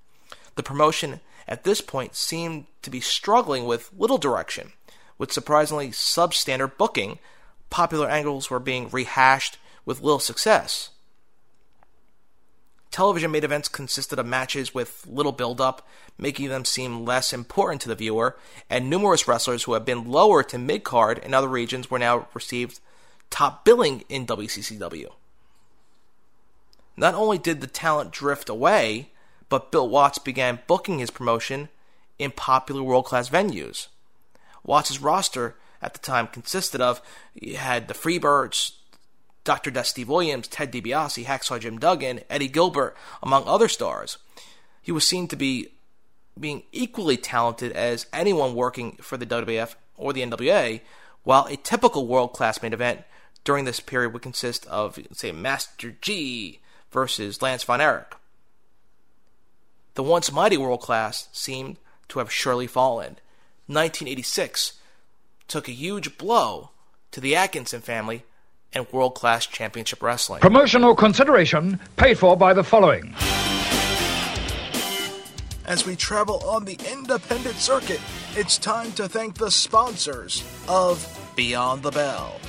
The 0.55 0.63
promotion 0.63 1.19
at 1.47 1.63
this 1.63 1.81
point 1.81 2.15
seemed 2.15 2.65
to 2.81 2.89
be 2.89 3.01
struggling 3.01 3.65
with 3.65 3.91
little 3.95 4.17
direction. 4.17 4.71
With 5.17 5.31
surprisingly 5.31 5.89
substandard 5.89 6.77
booking, 6.77 7.19
popular 7.69 8.09
angles 8.09 8.49
were 8.49 8.59
being 8.59 8.89
rehashed 8.89 9.57
with 9.85 10.01
little 10.01 10.19
success. 10.19 10.91
Television 12.91 13.31
made 13.31 13.43
events 13.43 13.67
consisted 13.67 14.17
of 14.17 14.25
matches 14.25 14.73
with 14.73 15.05
little 15.07 15.31
build 15.31 15.59
up, 15.61 15.87
making 16.17 16.49
them 16.49 16.65
seem 16.65 17.05
less 17.05 17.33
important 17.33 17.81
to 17.81 17.89
the 17.89 17.95
viewer, 17.95 18.37
and 18.69 18.89
numerous 18.89 19.27
wrestlers 19.27 19.63
who 19.63 19.73
had 19.73 19.85
been 19.85 20.09
lower 20.09 20.43
to 20.43 20.57
mid 20.57 20.83
card 20.83 21.19
in 21.19 21.33
other 21.33 21.47
regions 21.47 21.91
were 21.91 21.99
now 21.99 22.27
received 22.33 22.79
top 23.29 23.65
billing 23.65 24.03
in 24.09 24.25
WCCW. 24.25 25.11
Not 26.95 27.13
only 27.13 27.37
did 27.37 27.61
the 27.61 27.67
talent 27.67 28.11
drift 28.11 28.49
away, 28.49 29.11
but 29.49 29.71
Bill 29.71 29.87
Watts 29.87 30.17
began 30.17 30.59
booking 30.65 30.99
his 30.99 31.11
promotion 31.11 31.69
in 32.17 32.31
popular 32.31 32.81
world 32.81 33.05
class 33.05 33.29
venues. 33.29 33.87
Watts' 34.63 34.99
roster 34.99 35.55
at 35.81 35.93
the 35.93 35.99
time 35.99 36.27
consisted 36.27 36.81
of 36.81 37.01
you 37.35 37.57
had 37.57 37.87
the 37.87 37.93
Freebirds, 37.93 38.71
Dr. 39.47 39.81
Steve 39.85 40.09
Williams, 40.09 40.49
Ted 40.49 40.73
DiBiase, 40.73 41.23
Hacksaw 41.23 41.61
Jim 41.61 41.79
Duggan, 41.79 42.19
Eddie 42.29 42.49
Gilbert, 42.49 42.97
among 43.23 43.47
other 43.47 43.69
stars. 43.69 44.17
He 44.81 44.91
was 44.91 45.07
seen 45.07 45.29
to 45.29 45.37
be 45.37 45.69
being 46.37 46.63
equally 46.73 47.15
talented 47.15 47.71
as 47.71 48.07
anyone 48.11 48.55
working 48.55 48.97
for 48.97 49.15
the 49.15 49.25
WWF 49.25 49.75
or 49.95 50.11
the 50.11 50.21
NWA, 50.21 50.81
while 51.23 51.45
a 51.45 51.55
typical 51.55 52.07
world 52.07 52.33
class 52.33 52.61
main 52.61 52.73
event 52.73 53.03
during 53.45 53.63
this 53.63 53.79
period 53.79 54.11
would 54.11 54.21
consist 54.21 54.65
of, 54.65 54.99
say, 55.13 55.31
Master 55.31 55.95
G 56.01 56.59
versus 56.91 57.41
Lance 57.41 57.63
Von 57.63 57.79
Erich. 57.79 58.15
The 59.93 60.03
once 60.03 60.29
mighty 60.29 60.57
world 60.57 60.81
class 60.81 61.29
seemed 61.31 61.77
to 62.09 62.19
have 62.19 62.29
surely 62.29 62.67
fallen. 62.67 63.15
1986 63.67 64.73
took 65.47 65.69
a 65.69 65.71
huge 65.71 66.17
blow 66.17 66.71
to 67.11 67.21
the 67.21 67.31
Adkisson 67.31 67.81
family 67.81 68.25
and 68.73 68.85
world 68.91 69.15
class 69.15 69.45
championship 69.45 70.01
wrestling. 70.01 70.41
Promotional 70.41 70.95
consideration 70.95 71.79
paid 71.95 72.17
for 72.17 72.35
by 72.37 72.53
the 72.53 72.63
following. 72.63 73.13
As 75.65 75.85
we 75.85 75.97
travel 75.97 76.41
on 76.47 76.63
the 76.63 76.79
independent 76.89 77.55
circuit, 77.57 77.99
it's 78.35 78.57
time 78.57 78.91
to 78.93 79.09
thank 79.09 79.37
the 79.37 79.51
sponsors 79.51 80.43
of 80.69 81.31
Beyond 81.35 81.83
the 81.83 81.91
Bell. 81.91 82.39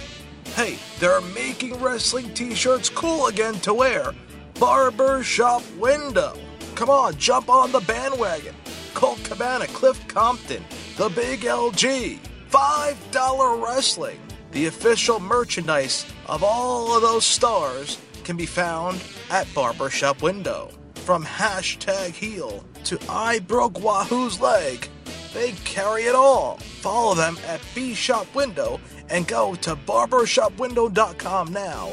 Hey, 0.54 0.78
they're 1.00 1.20
making 1.20 1.81
wrestling 1.83 2.33
t 2.35 2.54
shirts 2.54 2.88
cool 2.88 3.26
again 3.26 3.54
to 3.61 3.74
wear. 3.74 4.12
Barber 4.61 5.22
Shop 5.22 5.62
Window. 5.78 6.38
Come 6.76 6.90
on, 6.90 7.16
jump 7.16 7.48
on 7.48 7.72
the 7.72 7.81
bandwagon. 7.81 8.54
Colt 8.94 9.22
Cabana, 9.24 9.66
Cliff 9.68 10.07
Compton, 10.09 10.64
The 10.96 11.09
Big 11.09 11.40
LG, 11.40 12.18
$5 12.50 13.64
Wrestling. 13.64 14.18
The 14.52 14.66
official 14.66 15.20
merchandise 15.20 16.06
of 16.26 16.42
all 16.42 16.96
of 16.96 17.02
those 17.02 17.24
stars 17.24 17.98
can 18.24 18.37
be 18.37 18.46
found 18.46 19.02
at 19.30 19.52
Barbershop 19.54 20.22
Window. 20.22 20.70
From 20.94 21.24
hashtag 21.24 22.11
heel 22.11 22.64
to 22.84 22.98
I 23.08 23.38
broke 23.40 23.80
Wahoo's 23.80 24.40
leg, 24.40 24.88
they 25.34 25.52
carry 25.64 26.04
it 26.04 26.14
all. 26.14 26.56
Follow 26.58 27.14
them 27.14 27.38
at 27.46 27.61
B 27.74 27.94
Shop 27.94 28.26
Window 28.34 28.80
and 29.11 29.26
go 29.26 29.54
to 29.56 29.76
barbershopwindow.com 29.76 31.52
now. 31.52 31.90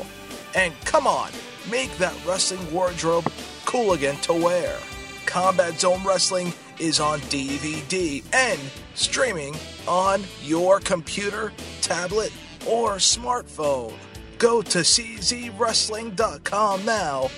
And 0.56 0.74
come 0.86 1.08
on, 1.08 1.32
make 1.70 1.96
that 1.98 2.16
wrestling 2.26 2.72
wardrobe 2.74 3.32
cool 3.66 3.94
again 3.94 4.18
to 4.22 4.34
wear. 4.34 4.78
Combat 5.26 5.80
Zone 5.80 6.04
Wrestling 6.06 6.54
is 6.80 7.00
on 7.00 7.20
DVD 7.22 8.24
and 8.34 8.60
streaming 8.94 9.56
on 9.88 10.24
your 10.44 10.80
computer, 10.80 11.52
tablet, 11.82 12.32
or 12.68 12.96
smartphone. 12.96 13.94
Go 14.38 14.62
to 14.62 14.80
czwrestling.com 14.80 16.86
now 16.86 17.30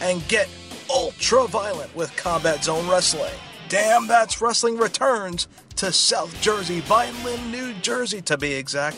and 0.00 0.26
get 0.28 0.48
ultra 0.88 1.46
violent 1.46 1.94
with 1.94 2.16
Combat 2.16 2.64
Zone 2.64 2.88
Wrestling. 2.88 3.34
Damn 3.68 4.06
That's 4.06 4.40
Wrestling 4.40 4.78
returns 4.78 5.46
to 5.76 5.92
South 5.92 6.40
Jersey, 6.40 6.80
Vineland, 6.80 7.52
New 7.52 7.74
Jersey 7.74 8.20
to 8.22 8.36
be 8.36 8.54
exact, 8.54 8.96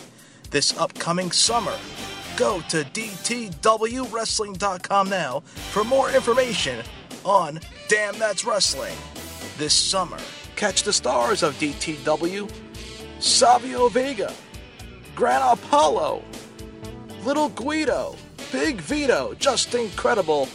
this 0.50 0.74
upcoming 0.78 1.30
summer. 1.30 1.76
Go 2.36 2.60
to 2.70 2.84
DTWWrestling.com 2.84 5.08
now 5.08 5.40
for 5.40 5.84
more 5.84 6.10
information 6.10 6.82
on 7.24 7.60
Damn 7.88 8.18
That's 8.18 8.44
Wrestling 8.44 8.96
this 9.58 9.74
summer. 9.74 10.18
Catch 10.56 10.82
the 10.84 10.92
stars 10.92 11.42
of 11.42 11.54
DTW 11.58 12.50
Savio 13.20 13.88
Vega, 13.88 14.32
Gran 15.14 15.42
Apolo, 15.42 16.22
Little 17.24 17.50
Guido, 17.50 18.16
Big 18.50 18.80
Vito, 18.80 19.34
Just 19.38 19.74
Incredible, 19.74 20.48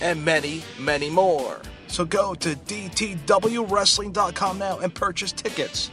and 0.00 0.24
many, 0.24 0.62
many 0.78 1.08
more. 1.08 1.60
So 1.86 2.04
go 2.04 2.34
to 2.34 2.56
DTWWrestling.com 2.56 4.58
now 4.58 4.78
and 4.78 4.92
purchase 4.94 5.32
tickets 5.32 5.90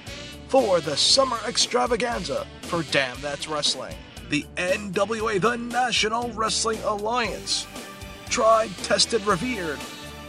for 0.48 0.82
the 0.82 0.98
summer 0.98 1.38
extravaganza 1.48 2.48
for 2.64 2.84
Damn 2.84 3.22
That's 3.22 3.48
Wrestling. 3.48 3.96
The 4.30 4.46
NWA, 4.58 5.40
the 5.40 5.58
National 5.58 6.32
Wrestling 6.32 6.80
Alliance. 6.84 7.68
Tried, 8.30 8.70
tested, 8.78 9.26
revered. 9.26 9.80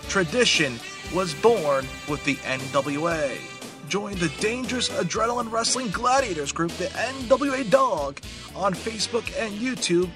Tradition 0.08 0.78
was 1.14 1.34
born 1.34 1.86
with 2.08 2.24
the 2.24 2.36
NWA. 2.36 3.59
Join 3.90 4.14
the 4.14 4.28
Dangerous 4.38 4.88
Adrenaline 4.88 5.50
Wrestling 5.50 5.88
Gladiators 5.88 6.52
group, 6.52 6.70
the 6.72 6.84
NWA 6.86 7.68
Dog, 7.68 8.20
on 8.54 8.72
Facebook 8.72 9.28
and 9.36 9.52
YouTube, 9.52 10.08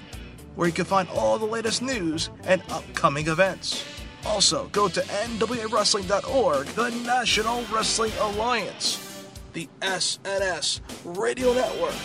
where 0.55 0.69
you 0.69 0.73
can 0.73 0.85
find 0.85 1.09
all 1.09 1.37
the 1.37 1.45
latest 1.45 1.81
news 1.81 2.29
and 2.45 2.63
upcoming 2.71 3.27
events. 3.27 3.83
Also, 4.25 4.69
go 4.69 4.87
to 4.87 5.01
NWAWrestling.org, 5.01 6.67
the 6.67 6.89
National 7.05 7.63
Wrestling 7.65 8.13
Alliance, 8.21 9.27
the 9.51 9.67
SNS 9.81 10.79
Radio 11.03 11.53
Network, 11.53 11.95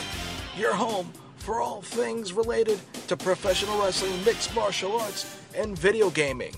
your 0.59 0.75
home 0.75 1.13
for 1.37 1.61
all 1.61 1.83
things 1.83 2.33
related 2.33 2.81
to 3.07 3.17
professional 3.17 3.81
wrestling, 3.81 4.13
mixed 4.25 4.53
martial 4.57 5.01
arts, 5.01 5.41
and 5.55 5.79
video 5.79 6.11
gaming. 6.11 6.55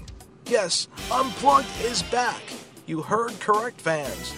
Yes, 0.47 0.89
Unplugged 1.11 1.69
is 1.83 2.03
back. 2.05 2.41
You 2.87 3.03
heard 3.03 3.39
correct, 3.41 3.79
fans. 3.79 4.35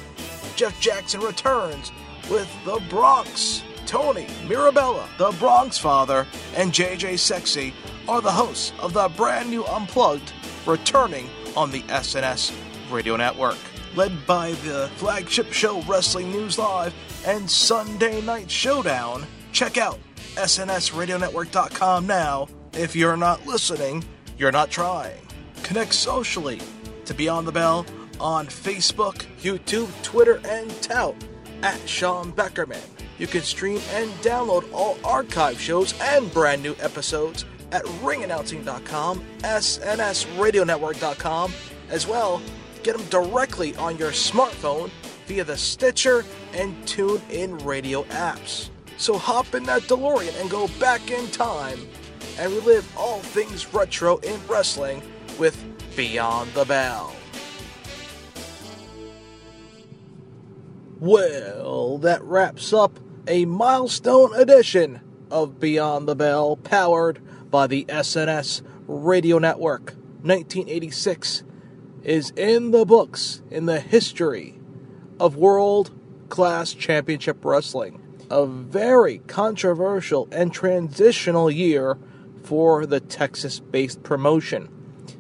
Jeff 0.56 0.80
Jackson 0.80 1.20
returns 1.20 1.92
with 2.30 2.48
The 2.64 2.80
Bronx. 2.88 3.62
Tony 3.86 4.26
Mirabella, 4.48 5.08
the 5.18 5.30
Bronx 5.38 5.76
Father, 5.76 6.26
and 6.56 6.72
JJ 6.72 7.18
Sexy 7.18 7.74
are 8.08 8.20
the 8.22 8.30
hosts 8.30 8.72
of 8.80 8.92
the 8.94 9.08
brand 9.08 9.50
new 9.50 9.64
Unplugged, 9.66 10.32
returning 10.66 11.28
on 11.56 11.70
the 11.70 11.82
SNS 11.82 12.54
Radio 12.90 13.16
Network. 13.16 13.58
Led 13.94 14.26
by 14.26 14.52
the 14.64 14.90
flagship 14.96 15.52
show 15.52 15.82
Wrestling 15.82 16.32
News 16.32 16.58
Live 16.58 16.94
and 17.26 17.48
Sunday 17.48 18.20
Night 18.22 18.50
Showdown, 18.50 19.26
check 19.52 19.76
out 19.76 19.98
SNSRadioNetwork.com 20.34 22.06
now. 22.06 22.48
If 22.72 22.96
you're 22.96 23.16
not 23.16 23.46
listening, 23.46 24.02
you're 24.36 24.50
not 24.50 24.70
trying. 24.70 25.20
Connect 25.62 25.94
socially 25.94 26.60
to 27.04 27.14
Beyond 27.14 27.46
the 27.46 27.52
Bell 27.52 27.86
on 28.20 28.46
Facebook, 28.46 29.24
YouTube, 29.40 29.90
Twitter, 30.02 30.40
and 30.46 30.70
Tout 30.82 31.14
at 31.62 31.80
Sean 31.88 32.30
Beckerman. 32.32 32.82
You 33.18 33.26
can 33.26 33.42
stream 33.42 33.80
and 33.92 34.10
download 34.22 34.70
all 34.72 34.96
archive 35.04 35.60
shows 35.60 35.92
and 36.00 36.32
brand 36.32 36.62
new 36.62 36.74
episodes 36.80 37.44
at 37.72 37.84
ringannouncing.com, 38.02 39.22
snsradionetwork.com, 39.40 41.52
as 41.90 42.06
well. 42.06 42.40
Get 42.82 42.96
them 42.96 43.06
directly 43.06 43.74
on 43.76 43.98
your 43.98 44.10
smartphone 44.10 44.90
via 45.26 45.44
the 45.44 45.56
Stitcher 45.56 46.24
and 46.52 46.74
TuneIn 46.84 47.64
radio 47.64 48.02
apps. 48.04 48.70
So 48.96 49.18
hop 49.18 49.54
in 49.54 49.64
that 49.64 49.82
DeLorean 49.82 50.40
and 50.40 50.50
go 50.50 50.68
back 50.78 51.10
in 51.10 51.26
time 51.28 51.78
and 52.38 52.52
relive 52.52 52.96
all 52.96 53.20
things 53.20 53.72
retro 53.72 54.18
in 54.18 54.38
wrestling 54.46 55.02
with 55.38 55.62
Beyond 55.96 56.52
the 56.54 56.64
Bell. 56.64 57.14
Well, 61.04 61.98
that 61.98 62.24
wraps 62.24 62.72
up 62.72 62.98
a 63.28 63.44
milestone 63.44 64.34
edition 64.36 65.02
of 65.30 65.60
Beyond 65.60 66.08
the 66.08 66.16
Bell, 66.16 66.56
powered 66.56 67.20
by 67.50 67.66
the 67.66 67.84
SNS 67.90 68.62
Radio 68.86 69.38
Network. 69.38 69.92
1986 70.22 71.42
is 72.04 72.30
in 72.30 72.70
the 72.70 72.86
books 72.86 73.42
in 73.50 73.66
the 73.66 73.80
history 73.80 74.58
of 75.20 75.36
world 75.36 75.90
class 76.30 76.72
championship 76.72 77.44
wrestling. 77.44 78.00
A 78.30 78.46
very 78.46 79.18
controversial 79.18 80.26
and 80.32 80.54
transitional 80.54 81.50
year 81.50 81.98
for 82.44 82.86
the 82.86 83.00
Texas 83.00 83.60
based 83.60 84.02
promotion. 84.02 84.70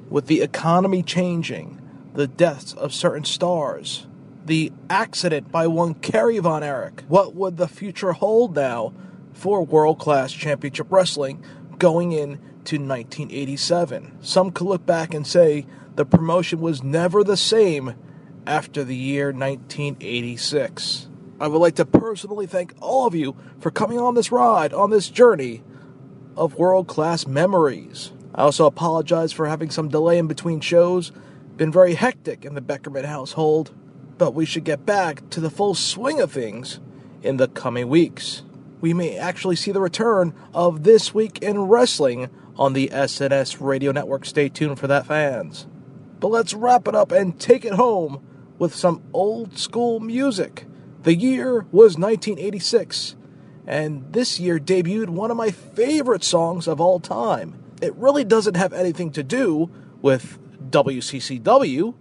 With 0.08 0.28
the 0.28 0.40
economy 0.40 1.02
changing, 1.02 1.78
the 2.14 2.26
deaths 2.26 2.72
of 2.72 2.94
certain 2.94 3.24
stars, 3.24 4.06
the 4.44 4.72
accident 4.90 5.50
by 5.50 5.66
one 5.66 5.94
Kerry 5.94 6.38
Von 6.38 6.62
Erich. 6.62 7.02
What 7.08 7.34
would 7.34 7.56
the 7.56 7.68
future 7.68 8.12
hold 8.12 8.54
now 8.54 8.92
for 9.32 9.64
world 9.64 9.98
class 9.98 10.32
championship 10.32 10.88
wrestling 10.90 11.42
going 11.78 12.12
into 12.12 12.76
1987? 12.76 14.18
Some 14.20 14.50
could 14.50 14.66
look 14.66 14.84
back 14.84 15.14
and 15.14 15.26
say 15.26 15.66
the 15.96 16.04
promotion 16.04 16.60
was 16.60 16.82
never 16.82 17.24
the 17.24 17.36
same 17.36 17.94
after 18.46 18.84
the 18.84 18.96
year 18.96 19.26
1986. 19.26 21.08
I 21.40 21.48
would 21.48 21.58
like 21.58 21.76
to 21.76 21.86
personally 21.86 22.46
thank 22.46 22.74
all 22.80 23.06
of 23.06 23.14
you 23.14 23.36
for 23.58 23.70
coming 23.70 23.98
on 23.98 24.14
this 24.14 24.30
ride, 24.30 24.72
on 24.72 24.90
this 24.90 25.08
journey 25.08 25.62
of 26.36 26.54
world 26.54 26.86
class 26.86 27.26
memories. 27.26 28.12
I 28.34 28.42
also 28.42 28.66
apologize 28.66 29.32
for 29.32 29.46
having 29.46 29.70
some 29.70 29.88
delay 29.88 30.18
in 30.18 30.26
between 30.26 30.60
shows. 30.60 31.12
Been 31.56 31.72
very 31.72 31.94
hectic 31.94 32.44
in 32.44 32.54
the 32.54 32.60
Beckerman 32.60 33.04
household 33.04 33.72
but 34.18 34.34
we 34.34 34.44
should 34.44 34.64
get 34.64 34.86
back 34.86 35.28
to 35.30 35.40
the 35.40 35.50
full 35.50 35.74
swing 35.74 36.20
of 36.20 36.32
things 36.32 36.80
in 37.22 37.36
the 37.36 37.48
coming 37.48 37.88
weeks. 37.88 38.42
We 38.80 38.92
may 38.94 39.16
actually 39.16 39.56
see 39.56 39.72
the 39.72 39.80
return 39.80 40.34
of 40.52 40.84
This 40.84 41.14
Week 41.14 41.38
in 41.38 41.62
Wrestling 41.62 42.28
on 42.56 42.72
the 42.74 42.88
SNS 42.88 43.56
Radio 43.60 43.92
Network. 43.92 44.24
Stay 44.24 44.48
tuned 44.48 44.78
for 44.78 44.86
that, 44.86 45.06
fans. 45.06 45.66
But 46.20 46.28
let's 46.28 46.54
wrap 46.54 46.86
it 46.86 46.94
up 46.94 47.10
and 47.10 47.38
take 47.40 47.64
it 47.64 47.74
home 47.74 48.24
with 48.58 48.74
some 48.74 49.02
old 49.12 49.58
school 49.58 50.00
music. 50.00 50.66
The 51.02 51.14
year 51.14 51.66
was 51.72 51.98
1986, 51.98 53.16
and 53.66 54.12
this 54.12 54.38
year 54.38 54.58
debuted 54.58 55.08
one 55.08 55.30
of 55.30 55.36
my 55.36 55.50
favorite 55.50 56.24
songs 56.24 56.68
of 56.68 56.80
all 56.80 57.00
time. 57.00 57.58
It 57.82 57.94
really 57.96 58.24
doesn't 58.24 58.56
have 58.56 58.72
anything 58.72 59.10
to 59.12 59.22
do 59.22 59.70
with 60.00 60.38
WCCW, 60.70 61.94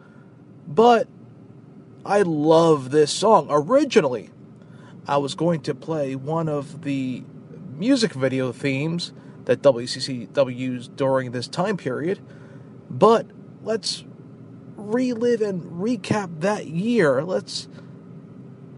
but 0.68 1.08
I 2.06 2.22
love 2.22 2.92
this 2.92 3.12
song. 3.12 3.48
Originally, 3.50 4.30
I 5.08 5.18
was 5.18 5.36
going 5.36 5.62
to 5.62 5.74
play 5.74 6.16
one 6.16 6.50
of 6.50 6.84
the 6.84 7.24
music 7.78 8.14
video 8.14 8.52
themes 8.52 9.14
that 9.46 9.62
WCCW 9.62 10.56
used 10.56 10.96
during 10.96 11.32
this 11.32 11.48
time 11.48 11.78
period, 11.78 12.20
but 12.90 13.28
let's 13.62 14.04
relive 14.76 15.42
and 15.42 15.64
recap 15.64 16.42
that 16.42 16.68
year. 16.68 17.24
Let's 17.24 17.70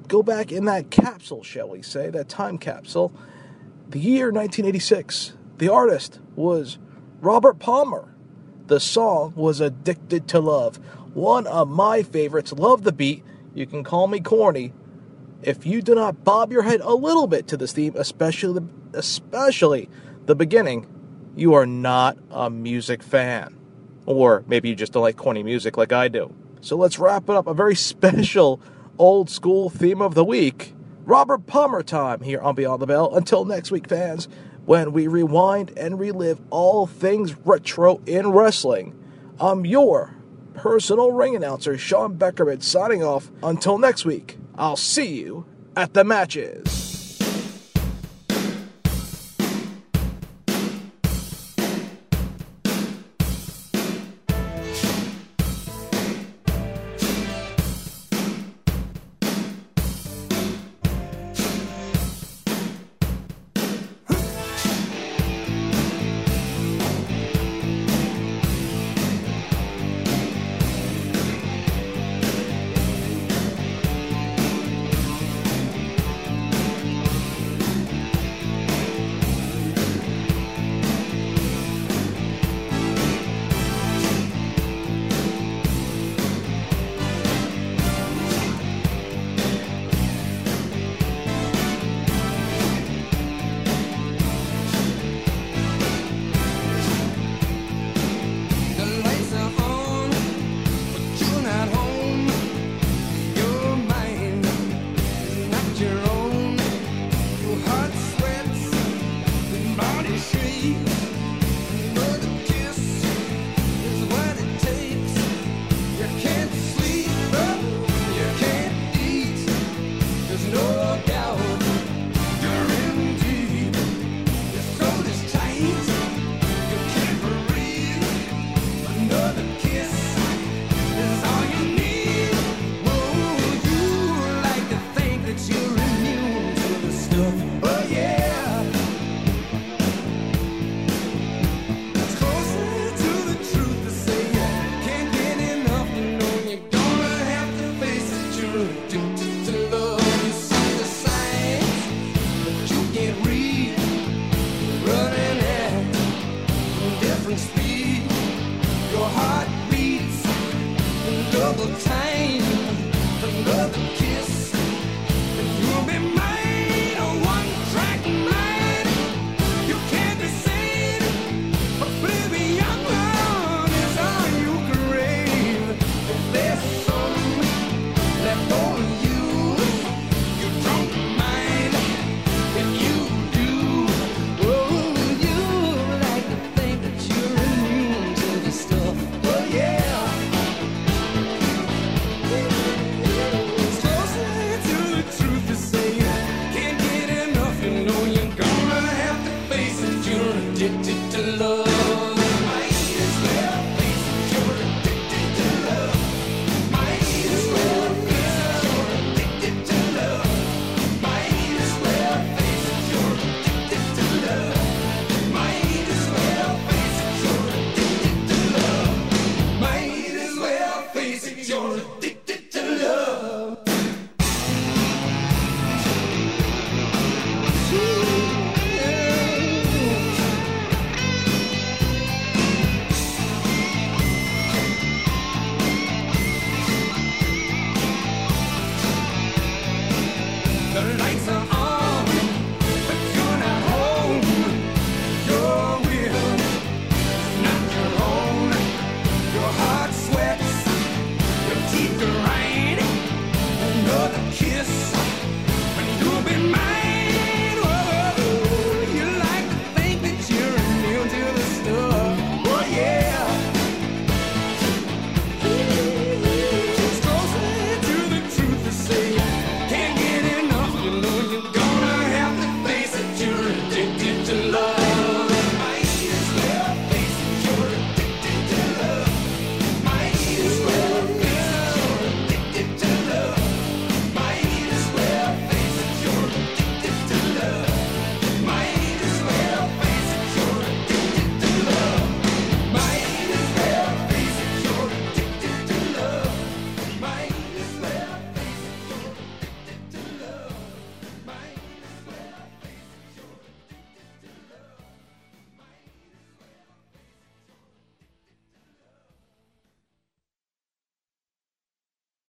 go 0.07 0.21
back 0.21 0.51
in 0.51 0.65
that 0.65 0.91
capsule, 0.91 1.43
shall 1.43 1.69
we 1.69 1.81
say, 1.81 2.11
that 2.11 2.29
time 2.29 2.59
capsule. 2.59 3.11
The 3.89 3.99
year 3.99 4.31
1986. 4.31 5.33
The 5.57 5.69
artist 5.69 6.19
was 6.35 6.77
Robert 7.21 7.59
Palmer. 7.59 8.13
The 8.67 8.79
song 8.79 9.33
was 9.35 9.61
Addicted 9.61 10.27
to 10.29 10.39
Love 10.39 10.79
one 11.15 11.47
of 11.47 11.69
my 11.69 12.03
favorites. 12.03 12.51
Love 12.51 12.83
the 12.83 12.91
beat. 12.91 13.23
You 13.53 13.65
can 13.65 13.83
call 13.83 14.07
me 14.07 14.19
corny. 14.19 14.73
If 15.41 15.65
you 15.65 15.81
do 15.81 15.95
not 15.95 16.23
bob 16.23 16.51
your 16.51 16.63
head 16.63 16.81
a 16.81 16.93
little 16.93 17.25
bit 17.25 17.47
to 17.47 17.57
this 17.57 17.71
theme, 17.71 17.93
especially 17.95 18.59
the, 18.59 18.97
especially 18.97 19.89
the 20.25 20.35
beginning, 20.35 20.87
you 21.35 21.53
are 21.53 21.65
not 21.65 22.17
a 22.29 22.49
music 22.49 23.01
fan. 23.01 23.57
Or 24.05 24.43
maybe 24.47 24.69
you 24.69 24.75
just 24.75 24.91
don't 24.91 25.03
like 25.03 25.15
corny 25.15 25.41
music 25.41 25.77
like 25.77 25.93
I 25.93 26.09
do. 26.09 26.33
So 26.61 26.75
let's 26.75 26.99
wrap 26.99 27.29
it 27.29 27.35
up. 27.35 27.47
A 27.47 27.53
very 27.53 27.75
special 27.77 28.61
old 28.99 29.29
school 29.29 29.69
theme 29.69 30.01
of 30.01 30.15
the 30.15 30.25
week. 30.25 30.73
Robert 31.05 31.45
Palmer 31.45 31.83
time 31.83 32.21
here 32.21 32.41
on 32.41 32.55
Beyond 32.55 32.81
the 32.81 32.87
Bell. 32.87 33.15
Until 33.15 33.45
next 33.45 33.71
week, 33.71 33.87
fans, 33.87 34.27
when 34.65 34.91
we 34.91 35.07
rewind 35.07 35.71
and 35.77 35.97
relive 35.99 36.41
all 36.49 36.87
things 36.87 37.35
retro 37.45 38.01
in 38.05 38.31
wrestling. 38.31 38.99
I'm 39.39 39.65
your 39.65 40.15
personal 40.55 41.11
ring 41.11 41.35
announcer 41.35 41.77
Sean 41.77 42.17
Beckerman 42.17 42.63
signing 42.63 43.03
off. 43.03 43.31
Until 43.43 43.77
next 43.77 44.05
week, 44.05 44.37
I'll 44.57 44.77
see 44.77 45.15
you 45.15 45.45
at 45.75 45.93
the 45.93 46.03
matches. 46.03 46.84